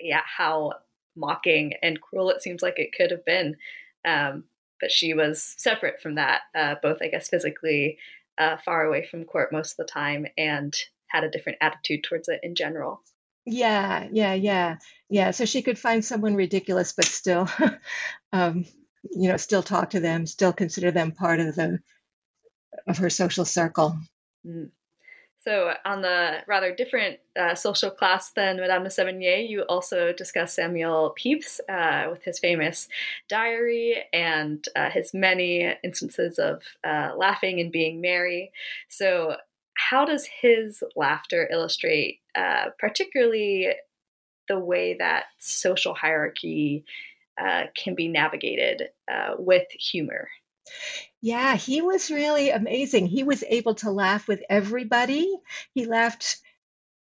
[0.00, 0.72] yeah, how
[1.14, 3.56] mocking and cruel it seems like it could have been.
[4.06, 4.44] Um,
[4.80, 7.98] but she was separate from that, uh, both, I guess, physically
[8.38, 10.74] uh, far away from court most of the time and
[11.08, 13.02] had a different attitude towards it in general.
[13.46, 14.76] Yeah, yeah, yeah,
[15.10, 15.30] yeah.
[15.30, 17.48] So she could find someone ridiculous, but still,
[18.32, 18.64] um,
[19.10, 21.78] you know, still talk to them, still consider them part of the
[22.86, 23.98] of her social circle.
[24.46, 24.70] Mm.
[25.44, 30.54] So, on the rather different uh, social class than Madame de Sévigné, you also discuss
[30.54, 32.88] Samuel Pepys uh, with his famous
[33.28, 38.52] diary and uh, his many instances of uh, laughing and being merry.
[38.88, 39.36] So,
[39.74, 43.68] how does his laughter illustrate, uh, particularly
[44.48, 46.86] the way that social hierarchy
[47.38, 48.84] uh, can be navigated
[49.38, 50.28] with humor?
[51.24, 53.08] Yeah, he was really amazing.
[53.08, 55.34] He was able to laugh with everybody.
[55.74, 56.38] He laughed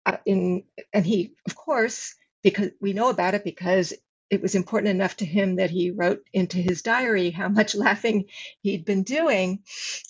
[0.05, 3.93] uh, in, and he, of course, because we know about it because
[4.29, 8.25] it was important enough to him that he wrote into his diary how much laughing
[8.61, 9.61] he'd been doing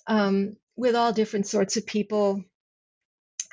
[0.08, 2.44] um, with all different sorts of people.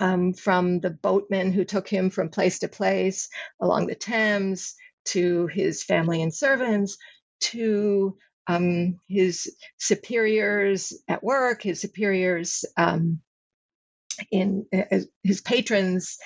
[0.00, 3.28] Um, from the boatmen who took him from place to place
[3.60, 4.74] along the Thames
[5.06, 6.98] to his family and servants
[7.40, 8.16] to
[8.48, 13.20] um, his superiors at work, his superiors um,
[14.32, 16.18] in uh, his patrons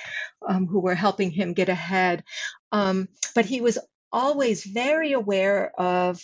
[0.49, 2.23] um, who were helping him get ahead.
[2.71, 3.79] Um, but he was
[4.13, 6.23] always very aware of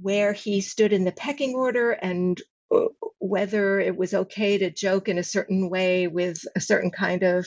[0.00, 2.40] where he stood in the pecking order and
[2.74, 2.86] uh,
[3.18, 7.46] whether it was okay to joke in a certain way with a certain kind of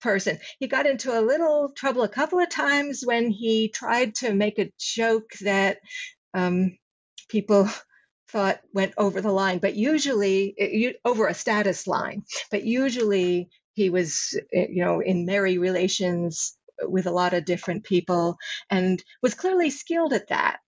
[0.00, 0.38] person.
[0.58, 4.58] He got into a little trouble a couple of times when he tried to make
[4.58, 5.78] a joke that
[6.34, 6.76] um,
[7.28, 7.68] people
[8.28, 12.24] thought went over the line, but usually it, over a status line.
[12.50, 17.84] But usually he was, eh, you know, in merry relations with a lot of different
[17.84, 18.36] people
[18.70, 20.58] and was clearly skilled at that.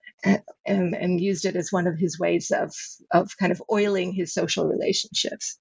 [0.64, 2.73] And, and used it as one of his ways of
[3.12, 5.59] of kind of oiling his social relationships.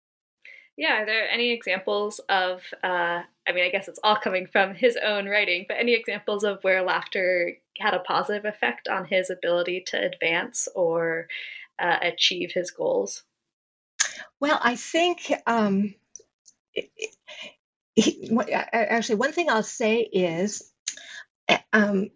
[0.77, 4.73] Yeah, are there any examples of, uh, I mean, I guess it's all coming from
[4.73, 9.29] his own writing, but any examples of where laughter had a positive effect on his
[9.29, 11.27] ability to advance or
[11.79, 13.23] uh, achieve his goals?
[14.39, 15.95] Well, I think um,
[16.73, 16.91] it,
[17.95, 20.71] it, actually, one thing I'll say is,
[21.47, 22.09] eh, um,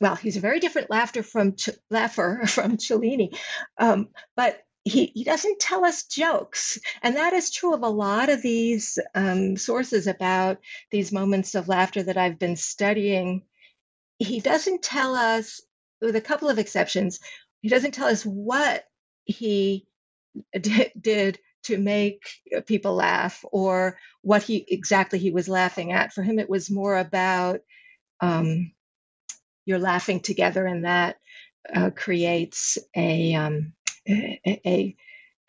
[0.00, 3.36] well, he's a very different laughter from Ch- laugher from Cellini,
[3.78, 6.78] um, but he, he doesn't tell us jokes.
[7.02, 10.58] And that is true of a lot of these um, sources about
[10.92, 13.42] these moments of laughter that I've been studying.
[14.18, 15.60] He doesn't tell us,
[16.00, 17.20] with a couple of exceptions,
[17.60, 18.84] he doesn't tell us what
[19.24, 19.86] he
[20.58, 22.22] did, did to make
[22.66, 26.12] people laugh or what he exactly he was laughing at.
[26.12, 27.60] For him, it was more about
[28.20, 28.72] um,
[29.64, 31.16] you're laughing together, and that
[31.74, 33.72] uh, creates a um,
[34.08, 34.96] a,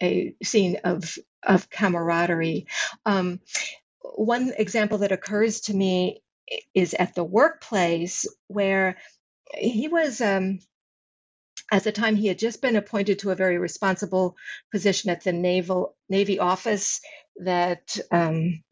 [0.01, 2.67] a scene of of camaraderie.
[3.05, 3.39] Um,
[4.01, 6.21] one example that occurs to me
[6.73, 8.97] is at the workplace where
[9.55, 10.59] he was um,
[11.71, 14.35] at the time he had just been appointed to a very responsible
[14.71, 17.01] position at the naval navy office
[17.37, 18.63] that um,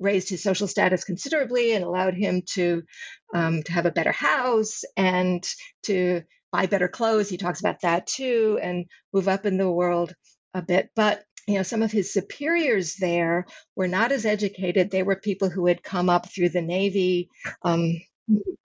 [0.00, 2.82] raised his social status considerably and allowed him to
[3.34, 5.44] um, to have a better house and
[5.84, 7.28] to buy better clothes.
[7.28, 10.14] He talks about that too, and move up in the world
[10.54, 10.90] a bit.
[10.94, 14.90] But you know, some of his superiors there were not as educated.
[14.90, 17.28] They were people who had come up through the Navy
[17.62, 18.00] um,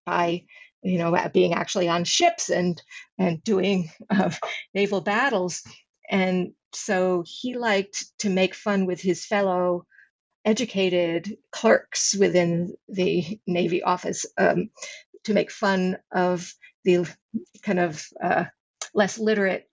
[0.05, 0.43] by,
[0.81, 2.81] you know, being actually on ships and
[3.17, 4.31] and doing uh,
[4.73, 5.63] naval battles.
[6.09, 9.85] And so he liked to make fun with his fellow
[10.45, 14.69] educated clerks within the Navy office um,
[15.25, 16.51] to make fun of
[16.85, 17.07] the
[17.61, 18.45] kind of uh,
[18.93, 19.69] less literate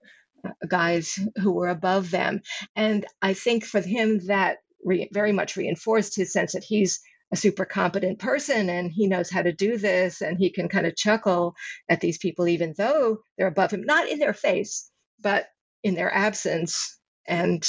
[0.69, 2.43] guys who were above them.
[2.75, 7.01] And I think for him, that re- very much reinforced his sense that he's
[7.33, 10.87] a super competent person and he knows how to do this and he can kind
[10.87, 11.55] of chuckle
[11.89, 15.47] at these people even though they're above him not in their face but
[15.83, 17.69] in their absence and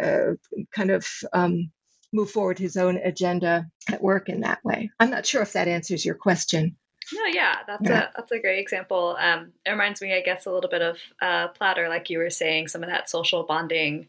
[0.00, 0.32] uh,
[0.74, 1.70] kind of um,
[2.12, 5.68] move forward his own agenda at work in that way i'm not sure if that
[5.68, 6.76] answers your question
[7.12, 8.08] no, yeah, that's yeah.
[8.08, 9.16] a that's a great example.
[9.18, 12.30] Um, it reminds me, I guess, a little bit of uh, Platter, like you were
[12.30, 14.08] saying, some of that social bonding,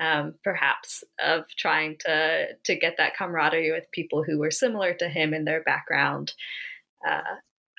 [0.00, 5.08] um, perhaps, of trying to to get that camaraderie with people who were similar to
[5.08, 6.34] him in their background,
[7.06, 7.22] uh,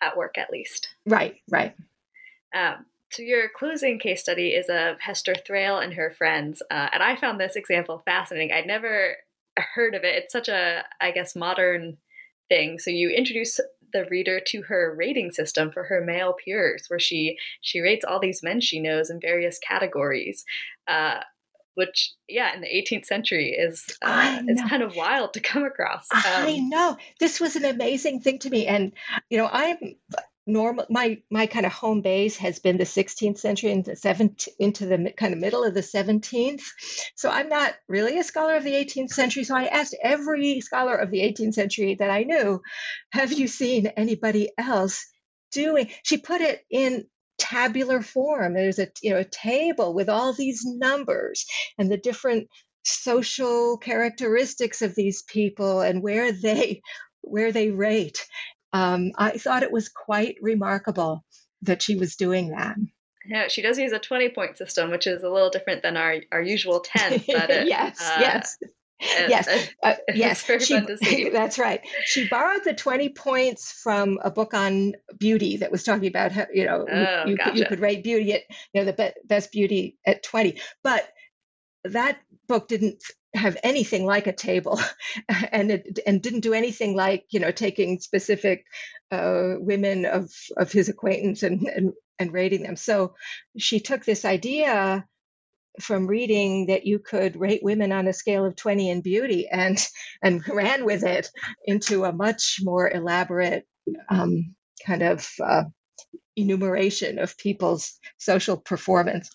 [0.02, 0.90] at work at least.
[1.06, 1.76] Right, right.
[2.56, 7.04] Um, so your closing case study is of Hester Thrale and her friends, uh, and
[7.04, 8.52] I found this example fascinating.
[8.52, 9.16] I'd never
[9.58, 10.16] heard of it.
[10.16, 11.98] It's such a, I guess, modern
[12.50, 12.80] thing.
[12.80, 13.60] So you introduce
[13.94, 18.20] the reader to her rating system for her male peers, where she she rates all
[18.20, 20.46] these men she knows in various categories.
[20.88, 21.20] Uh,
[21.76, 26.08] which, yeah, in the 18th century is uh, is kind of wild to come across.
[26.14, 28.94] Um, I know this was an amazing thing to me, and
[29.30, 29.96] you know, I'm
[30.48, 34.48] normal my my kind of home base has been the 16th century and the 17th
[34.60, 36.62] into the kind of middle of the 17th
[37.16, 40.94] so i'm not really a scholar of the 18th century so i asked every scholar
[40.94, 42.62] of the 18th century that i knew
[43.12, 45.08] have you seen anybody else
[45.56, 45.90] doing?
[46.04, 47.06] She put it in
[47.40, 48.54] tabular form.
[48.54, 51.46] There's a you know a table with all these numbers
[51.78, 52.48] and the different
[52.84, 56.82] social characteristics of these people and where they
[57.22, 58.28] where they rate
[58.76, 61.24] um, I thought it was quite remarkable
[61.62, 62.76] that she was doing that.
[63.26, 66.18] Yeah, she does use a 20 point system, which is a little different than our,
[66.34, 67.24] our usual 10.
[67.26, 68.58] But it, yes, uh, yes.
[69.00, 70.46] yes, uh, yes.
[70.62, 71.80] She, that's right.
[72.04, 76.46] She borrowed the twenty points from a book on beauty that was talking about how
[76.54, 77.58] you know oh, you, gotcha.
[77.58, 78.42] you, could rate beauty at
[78.74, 81.10] you know the be- best beauty at twenty, but
[81.84, 83.04] that book didn't
[83.36, 84.80] have anything like a table
[85.52, 88.66] and it and didn't do anything like you know taking specific
[89.12, 92.76] uh, women of of his acquaintance and, and and rating them.
[92.76, 93.16] So
[93.58, 95.06] she took this idea
[95.82, 99.78] from reading that you could rate women on a scale of 20 in beauty and
[100.24, 101.30] and ran with it
[101.66, 103.66] into a much more elaborate
[104.10, 104.56] um,
[104.86, 105.64] kind of uh,
[106.36, 109.30] enumeration of people's social performance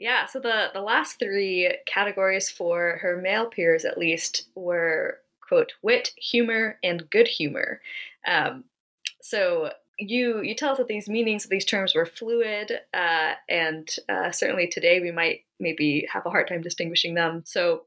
[0.00, 5.74] yeah, so the, the last three categories for her male peers, at least, were quote
[5.82, 7.82] wit, humor, and good humor.
[8.26, 8.64] Um,
[9.20, 13.86] so you you tell us that these meanings of these terms were fluid, uh, and
[14.08, 17.42] uh, certainly today we might maybe have a hard time distinguishing them.
[17.44, 17.82] So,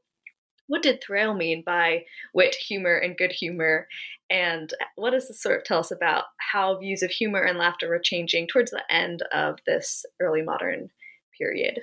[0.68, 3.88] what did Thrale mean by wit, humor, and good humor?
[4.30, 7.88] And what does this sort of tell us about how views of humor and laughter
[7.88, 10.90] were changing towards the end of this early modern
[11.36, 11.80] period?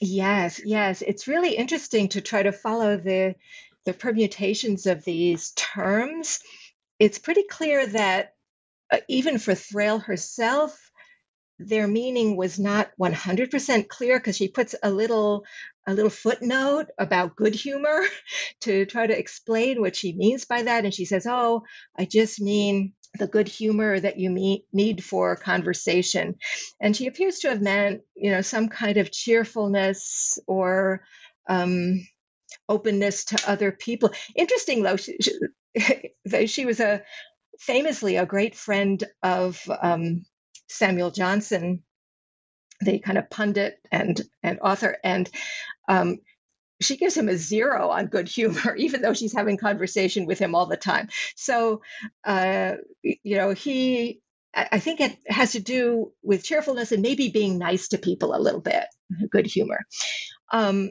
[0.00, 1.02] Yes, yes.
[1.02, 3.34] It's really interesting to try to follow the
[3.84, 6.40] the permutations of these terms.
[6.98, 8.34] It's pretty clear that
[8.92, 10.78] uh, even for Thrale herself,
[11.58, 15.44] their meaning was not 100% clear because she puts a little
[15.86, 18.02] a little footnote about good humor
[18.62, 21.62] to try to explain what she means by that and she says oh
[21.98, 26.36] i just mean the good humor that you meet, need for conversation.
[26.80, 31.04] And she appears to have meant, you know, some kind of cheerfulness or
[31.48, 32.06] um,
[32.68, 34.10] openness to other people.
[34.34, 37.02] Interesting, though, she, she, she was a
[37.58, 40.24] famously a great friend of um,
[40.68, 41.82] Samuel Johnson,
[42.80, 45.30] the kind of pundit and and author, and
[45.88, 46.18] um,
[46.84, 50.54] she gives him a zero on good humor, even though she's having conversation with him
[50.54, 51.08] all the time.
[51.36, 51.82] So,
[52.24, 54.20] uh, you know, he,
[54.54, 58.40] I think it has to do with cheerfulness and maybe being nice to people a
[58.40, 58.84] little bit,
[59.30, 59.80] good humor.
[60.52, 60.90] Um,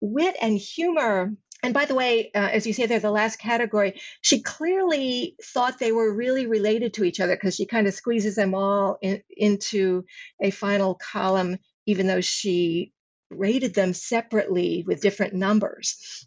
[0.00, 1.32] wit and humor.
[1.62, 4.00] And by the way, uh, as you say, they're the last category.
[4.22, 8.34] She clearly thought they were really related to each other because she kind of squeezes
[8.34, 10.04] them all in, into
[10.40, 12.92] a final column, even though she
[13.30, 16.26] rated them separately with different numbers.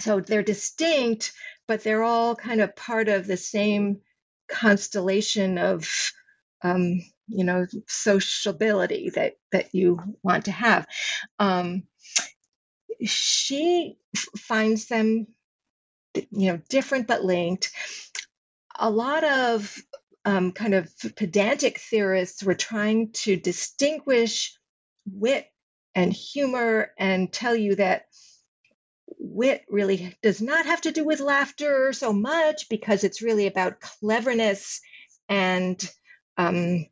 [0.00, 1.32] So they're distinct,
[1.68, 4.00] but they're all kind of part of the same
[4.48, 5.88] constellation of,
[6.62, 10.86] um, you know, sociability that that you want to have.
[11.38, 11.84] Um,
[13.04, 13.96] she
[14.36, 15.26] finds them,
[16.14, 17.70] you know, different but linked.
[18.78, 19.76] A lot of
[20.24, 24.56] um, kind of pedantic theorists were trying to distinguish
[25.06, 25.46] wit
[26.00, 28.06] and humor and tell you that
[29.18, 33.80] wit really does not have to do with laughter so much because it's really about
[33.80, 34.80] cleverness
[35.28, 35.90] and
[36.38, 36.86] um,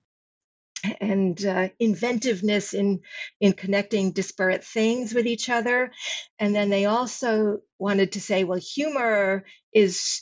[1.00, 3.00] and uh, inventiveness in
[3.40, 5.90] in connecting disparate things with each other.
[6.38, 10.20] And then they also wanted to say well humor is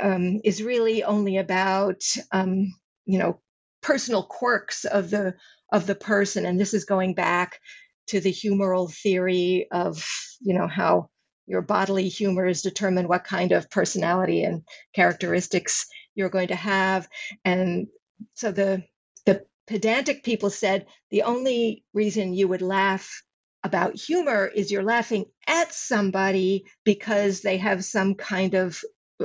[0.00, 2.02] um, is really only about
[2.32, 3.40] um, you know
[3.82, 5.34] personal quirks of the
[5.70, 6.46] of the person.
[6.46, 7.60] And this is going back
[8.08, 10.04] to the humoral theory of
[10.40, 11.08] you know how
[11.46, 14.62] your bodily humors determine what kind of personality and
[14.94, 17.08] characteristics you're going to have.
[17.44, 17.86] And
[18.34, 18.82] so the
[19.24, 23.22] the pedantic people said the only reason you would laugh
[23.62, 28.80] about humor is you're laughing at somebody because they have some kind of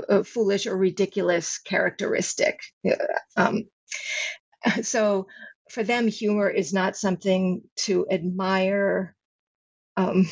[0.09, 2.59] uh, foolish or ridiculous characteristic.
[3.37, 3.65] Um,
[4.81, 5.27] so
[5.71, 9.15] for them, humor is not something to admire,
[9.97, 10.27] um,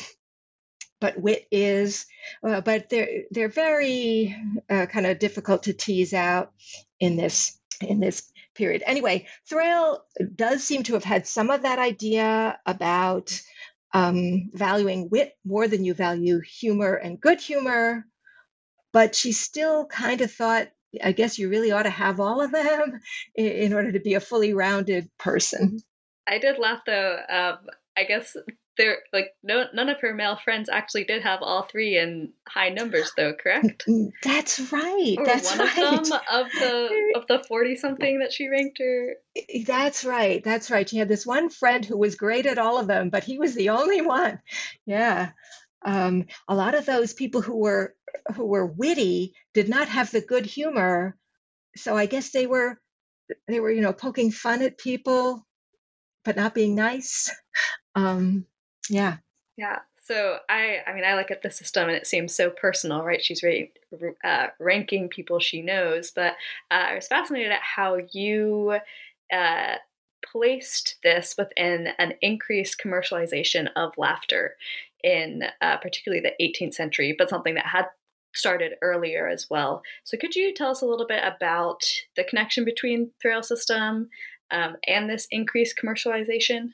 [1.00, 2.06] but wit is.
[2.46, 4.36] Uh, but they're they're very
[4.68, 6.52] uh, kind of difficult to tease out
[7.00, 8.82] in this in this period.
[8.86, 13.40] Anyway, Thrale does seem to have had some of that idea about
[13.92, 18.04] um, valuing wit more than you value humor and good humor,
[18.92, 20.68] but she still kind of thought
[21.02, 23.00] I guess you really ought to have all of them
[23.34, 25.80] in, in order to be a fully rounded person.
[26.26, 27.18] I did laugh though.
[27.28, 27.58] Um,
[27.96, 28.36] I guess
[28.80, 32.70] there like no none of her male friends actually did have all three in high
[32.70, 33.84] numbers though correct
[34.22, 35.98] that's right or that's one right.
[35.98, 39.16] of them of the of the 40 something that she ranked her
[39.66, 42.86] that's right that's right she had this one friend who was great at all of
[42.86, 44.40] them but he was the only one
[44.86, 45.30] yeah
[45.82, 47.94] um, a lot of those people who were
[48.34, 51.16] who were witty did not have the good humor
[51.76, 52.80] so i guess they were
[53.48, 55.46] they were you know poking fun at people
[56.24, 57.30] but not being nice
[57.94, 58.46] um,
[58.88, 59.18] yeah.
[59.56, 59.80] Yeah.
[60.02, 63.22] So I, I mean, I look at the system and it seems so personal, right?
[63.22, 63.72] She's really
[64.24, 66.32] uh, ranking people she knows, but
[66.70, 68.78] uh, I was fascinated at how you
[69.32, 69.74] uh,
[70.24, 74.56] placed this within an increased commercialization of laughter
[75.02, 77.86] in uh, particularly the 18th century, but something that had
[78.34, 79.82] started earlier as well.
[80.04, 81.82] So could you tell us a little bit about
[82.16, 84.08] the connection between Thrale system
[84.50, 86.72] um, and this increased commercialization?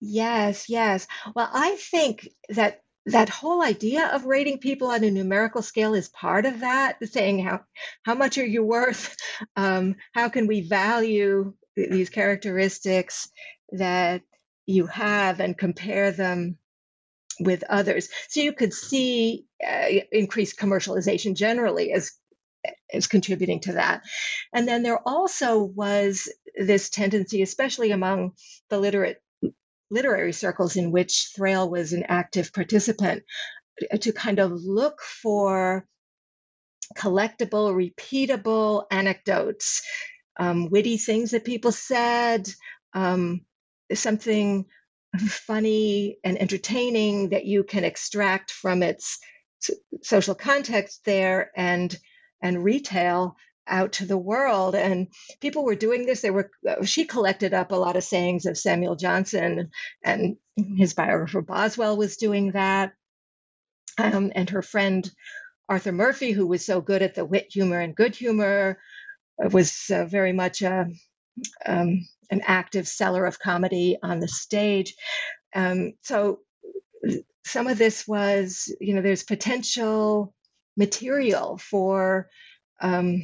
[0.00, 1.06] Yes, yes.
[1.34, 6.08] Well, I think that that whole idea of rating people on a numerical scale is
[6.08, 7.60] part of that, saying how
[8.02, 9.16] how much are you worth?
[9.56, 13.30] Um, how can we value these characteristics
[13.72, 14.20] that
[14.66, 16.58] you have and compare them
[17.40, 18.08] with others?
[18.28, 22.12] So you could see uh, increased commercialization generally as
[22.92, 24.02] as contributing to that.
[24.52, 28.32] And then there also was this tendency, especially among
[28.68, 29.22] the literate
[29.90, 33.24] literary circles in which Thrale was an active participant,
[34.00, 35.86] to kind of look for
[36.96, 39.82] collectible, repeatable anecdotes,
[40.38, 42.48] um, witty things that people said,
[42.94, 43.40] um,
[43.92, 44.66] something
[45.18, 49.18] funny and entertaining that you can extract from its
[50.02, 51.96] social context there and
[52.42, 53.36] and retail
[53.66, 54.74] out to the world.
[54.74, 55.08] And
[55.40, 58.56] people were doing this they were uh, she collected up a lot of sayings of
[58.58, 59.70] samuel johnson
[60.02, 60.36] and
[60.76, 62.92] his biographer boswell was doing that.
[63.98, 65.08] Um, and her friend
[65.68, 68.78] arthur murphy who was so good at the wit humor and good humor
[69.44, 70.88] uh, was uh, very much a,
[71.66, 74.94] um, an active seller of comedy on the stage
[75.54, 76.40] um, so
[77.44, 80.34] some of this was you know there's potential
[80.76, 82.28] material for
[82.80, 83.22] um,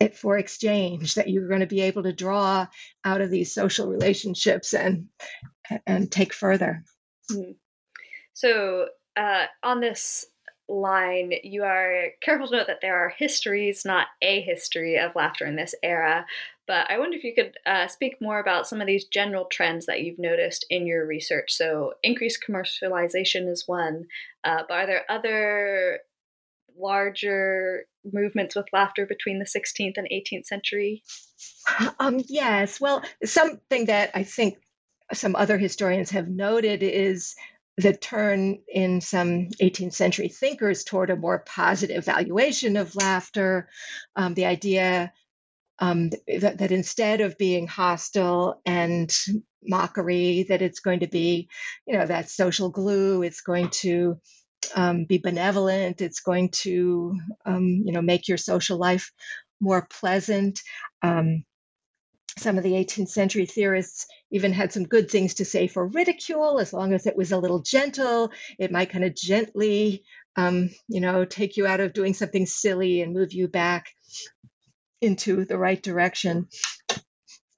[0.00, 2.66] it for exchange that you're going to be able to draw
[3.04, 5.06] out of these social relationships and
[5.86, 6.82] and take further.
[7.30, 7.52] Mm-hmm.
[8.32, 10.26] So uh, on this
[10.68, 15.44] line, you are careful to note that there are histories, not a history of laughter
[15.44, 16.26] in this era.
[16.70, 19.86] But I wonder if you could uh, speak more about some of these general trends
[19.86, 21.52] that you've noticed in your research.
[21.52, 24.04] So, increased commercialization is one,
[24.44, 25.98] uh, but are there other
[26.78, 31.02] larger movements with laughter between the 16th and 18th century?
[31.98, 32.80] Um, yes.
[32.80, 34.58] Well, something that I think
[35.12, 37.34] some other historians have noted is
[37.78, 43.68] the turn in some 18th century thinkers toward a more positive valuation of laughter.
[44.14, 45.12] Um, the idea
[45.80, 49.12] um, that, that instead of being hostile and
[49.62, 51.48] mockery, that it's going to be,
[51.86, 53.22] you know, that social glue.
[53.22, 54.18] It's going to
[54.76, 56.02] um, be benevolent.
[56.02, 59.10] It's going to, um, you know, make your social life
[59.58, 60.60] more pleasant.
[61.02, 61.44] Um,
[62.38, 66.60] some of the 18th century theorists even had some good things to say for ridicule,
[66.60, 68.30] as long as it was a little gentle.
[68.58, 70.04] It might kind of gently,
[70.36, 73.88] um, you know, take you out of doing something silly and move you back
[75.00, 76.48] into the right direction.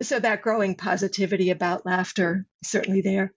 [0.03, 3.33] So that growing positivity about laughter certainly there.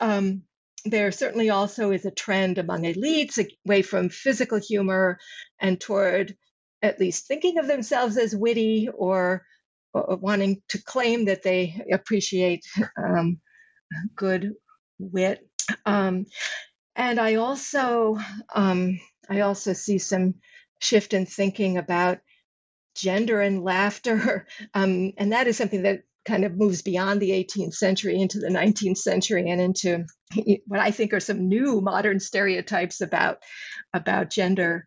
[0.00, 0.42] Um,
[0.84, 5.18] there certainly also is a trend among elites away from physical humor
[5.60, 6.36] and toward
[6.82, 9.44] at least thinking of themselves as witty or,
[9.92, 12.64] or wanting to claim that they appreciate
[12.96, 13.40] um,
[14.14, 14.52] good
[14.98, 15.40] wit.
[15.84, 16.26] Um,
[16.94, 18.18] and I also
[18.54, 20.34] um, I also see some
[20.80, 22.18] shift in thinking about
[22.96, 27.74] gender and laughter, um, and that is something that kind of moves beyond the 18th
[27.74, 30.04] century into the 19th century and into
[30.66, 33.38] what I think are some new modern stereotypes about
[33.94, 34.86] about gender.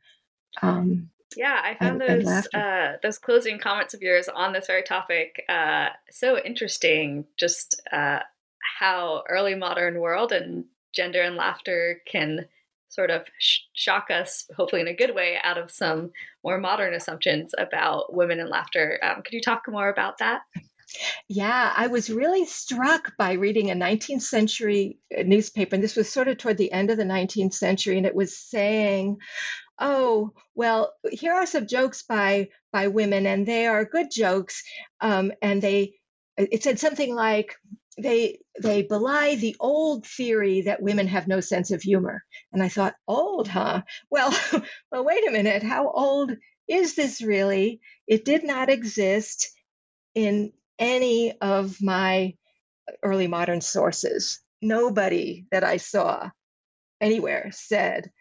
[0.61, 4.67] Um, yeah, I found and, those and uh, those closing comments of yours on this
[4.67, 7.25] very topic uh, so interesting.
[7.37, 8.19] Just uh,
[8.79, 12.47] how early modern world and gender and laughter can
[12.89, 16.11] sort of sh- shock us, hopefully in a good way, out of some
[16.43, 18.99] more modern assumptions about women and laughter.
[19.01, 20.41] Um, could you talk more about that?
[21.27, 26.09] Yeah, I was really struck by reading a 19th century uh, newspaper, and this was
[26.09, 29.17] sort of toward the end of the 19th century, and it was saying
[29.79, 34.63] oh, well, here are some jokes by by women, and they are good jokes,
[35.01, 35.95] um, and they
[36.37, 37.55] it said something like
[38.01, 42.23] they they belie the old theory that women have no sense of humor.
[42.53, 43.83] And i thought old huh?
[44.09, 44.33] Well
[44.91, 45.63] well wait a minute.
[45.63, 46.35] How old
[46.67, 47.81] is this really?
[48.07, 49.49] It did not exist
[50.15, 52.35] in any of my
[53.03, 54.39] early modern sources.
[54.61, 56.29] Nobody that i saw
[57.01, 58.11] anywhere said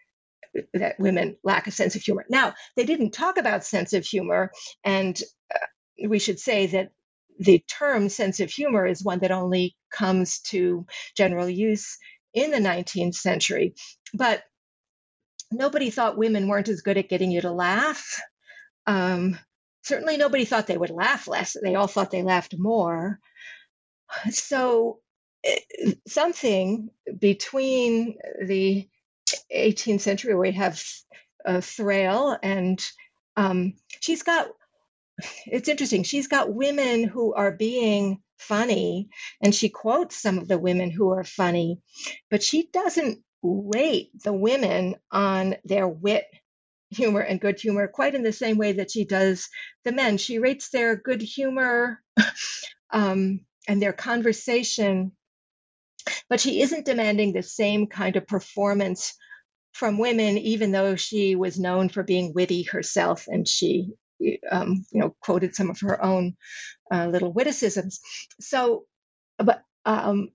[0.73, 2.25] that women lack a sense of humor.
[2.29, 4.51] Now they didn't talk about sense of humor
[4.83, 5.21] and
[5.53, 6.91] uh, we should say that
[7.39, 10.85] the term sense of humor is one that only comes to
[11.15, 11.97] general use
[12.33, 13.73] in the 19th century.
[14.13, 14.43] But
[15.51, 18.21] nobody thought women weren't as good at getting you to laugh.
[18.85, 19.39] Um,
[19.83, 21.55] certainly, nobody thought they would laugh less.
[21.61, 23.19] They all thought they laughed more.
[24.31, 25.01] So,
[25.43, 25.59] eh,
[26.07, 28.87] something between the
[29.55, 30.83] 18th century, where we have
[31.45, 32.83] uh, Thrale, and
[33.37, 34.47] um, she's got
[35.45, 36.03] it's interesting.
[36.03, 39.09] She's got women who are being funny,
[39.41, 41.79] and she quotes some of the women who are funny,
[42.29, 46.25] but she doesn't rate the women on their wit,
[46.91, 49.49] humor, and good humor quite in the same way that she does
[49.83, 50.17] the men.
[50.17, 52.01] She rates their good humor
[52.91, 55.11] um, and their conversation,
[56.29, 59.15] but she isn't demanding the same kind of performance
[59.73, 63.91] from women, even though she was known for being witty herself and she
[64.51, 66.35] um, you know, quoted some of her own
[66.91, 67.99] uh, little witticisms.
[68.39, 68.85] So,
[69.37, 70.29] but um,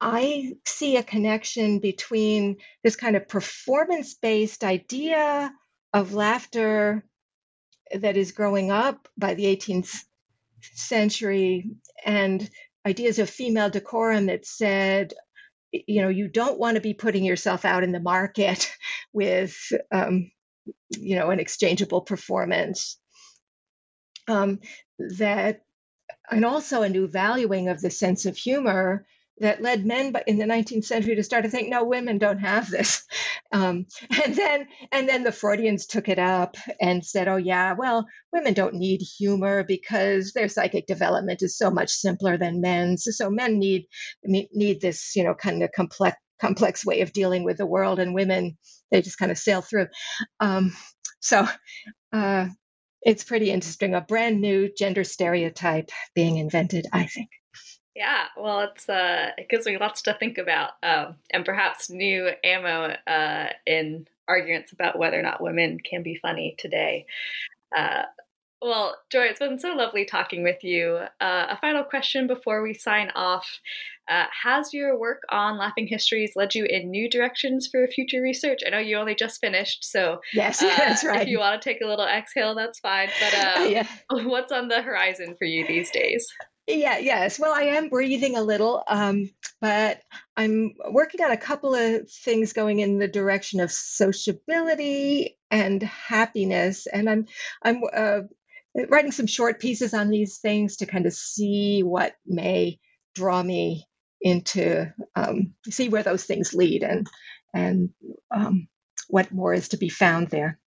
[0.00, 5.52] I see a connection between this kind of performance based idea
[5.92, 7.04] of laughter
[7.92, 9.96] that is growing up by the 18th
[10.62, 11.70] century
[12.04, 12.48] and
[12.86, 15.14] ideas of female decorum that said,
[15.72, 18.70] you know, you don't want to be putting yourself out in the market
[19.12, 19.56] with,
[19.92, 20.30] um,
[20.90, 22.99] you know, an exchangeable performance
[24.30, 24.60] um,
[24.98, 25.62] that,
[26.30, 29.06] and also a new valuing of the sense of humor
[29.40, 32.70] that led men in the 19th century to start to think no women don't have
[32.70, 33.04] this.
[33.52, 33.86] Um,
[34.24, 38.54] and then and then the freudians took it up and said oh yeah well women
[38.54, 43.08] don't need humor because their psychic development is so much simpler than men's.
[43.10, 43.86] So men need
[44.22, 48.14] need this you know kind of complex complex way of dealing with the world and
[48.14, 48.56] women
[48.92, 49.88] they just kind of sail through.
[50.38, 50.72] Um,
[51.18, 51.48] so
[52.12, 52.46] uh,
[53.02, 53.94] it's pretty interesting.
[53.94, 57.30] A brand new gender stereotype being invented, I think.
[57.94, 62.30] Yeah, well, it's uh, it gives me lots to think about, um, and perhaps new
[62.44, 67.06] ammo uh, in arguments about whether or not women can be funny today.
[67.76, 68.04] Uh,
[68.62, 70.98] well, Joy, it's been so lovely talking with you.
[71.20, 73.60] Uh, a final question before we sign off.
[74.08, 78.60] Uh, has your work on Laughing Histories led you in new directions for future research?
[78.66, 81.22] I know you only just finished, so yes, uh, that's right.
[81.22, 83.08] If you want to take a little exhale, that's fine.
[83.20, 83.86] But uh, yeah.
[84.10, 86.26] what's on the horizon for you these days?
[86.66, 87.38] Yeah, yes.
[87.38, 89.30] Well, I am breathing a little, um,
[89.60, 90.02] but
[90.36, 96.86] I'm working on a couple of things going in the direction of sociability and happiness,
[96.86, 97.26] and I'm
[97.62, 98.20] I'm uh,
[98.88, 102.78] writing some short pieces on these things to kind of see what may
[103.14, 103.86] draw me
[104.20, 107.06] into um, see where those things lead and
[107.54, 107.90] and
[108.30, 108.68] um,
[109.08, 110.58] what more is to be found there.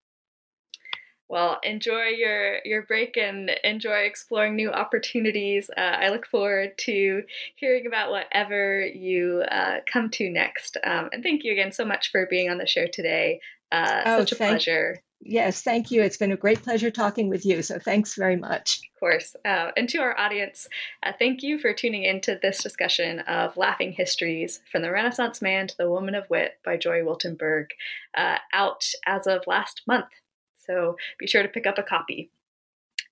[1.29, 5.69] Well, enjoy your your break and enjoy exploring new opportunities.
[5.75, 7.23] Uh, I look forward to
[7.55, 10.77] hearing about whatever you uh, come to next.
[10.83, 13.39] Um, and thank you again so much for being on the show today.
[13.71, 15.01] Uh, oh, such a pleasure.
[15.25, 16.01] Yes, thank you.
[16.01, 17.61] It's been a great pleasure talking with you.
[17.61, 18.81] So thanks very much.
[18.93, 19.35] Of course.
[19.45, 20.67] Uh, and to our audience,
[21.01, 25.67] uh, thank you for tuning into this discussion of Laughing Histories from the Renaissance Man
[25.67, 27.67] to the Woman of Wit by Joy Wiltenburg,
[28.15, 30.09] uh, out as of last month.
[30.57, 32.29] So be sure to pick up a copy.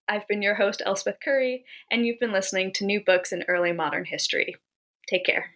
[0.09, 3.71] I've been your host, Elspeth Curry, and you've been listening to New Books in Early
[3.71, 4.57] Modern History.
[5.07, 5.51] Take care.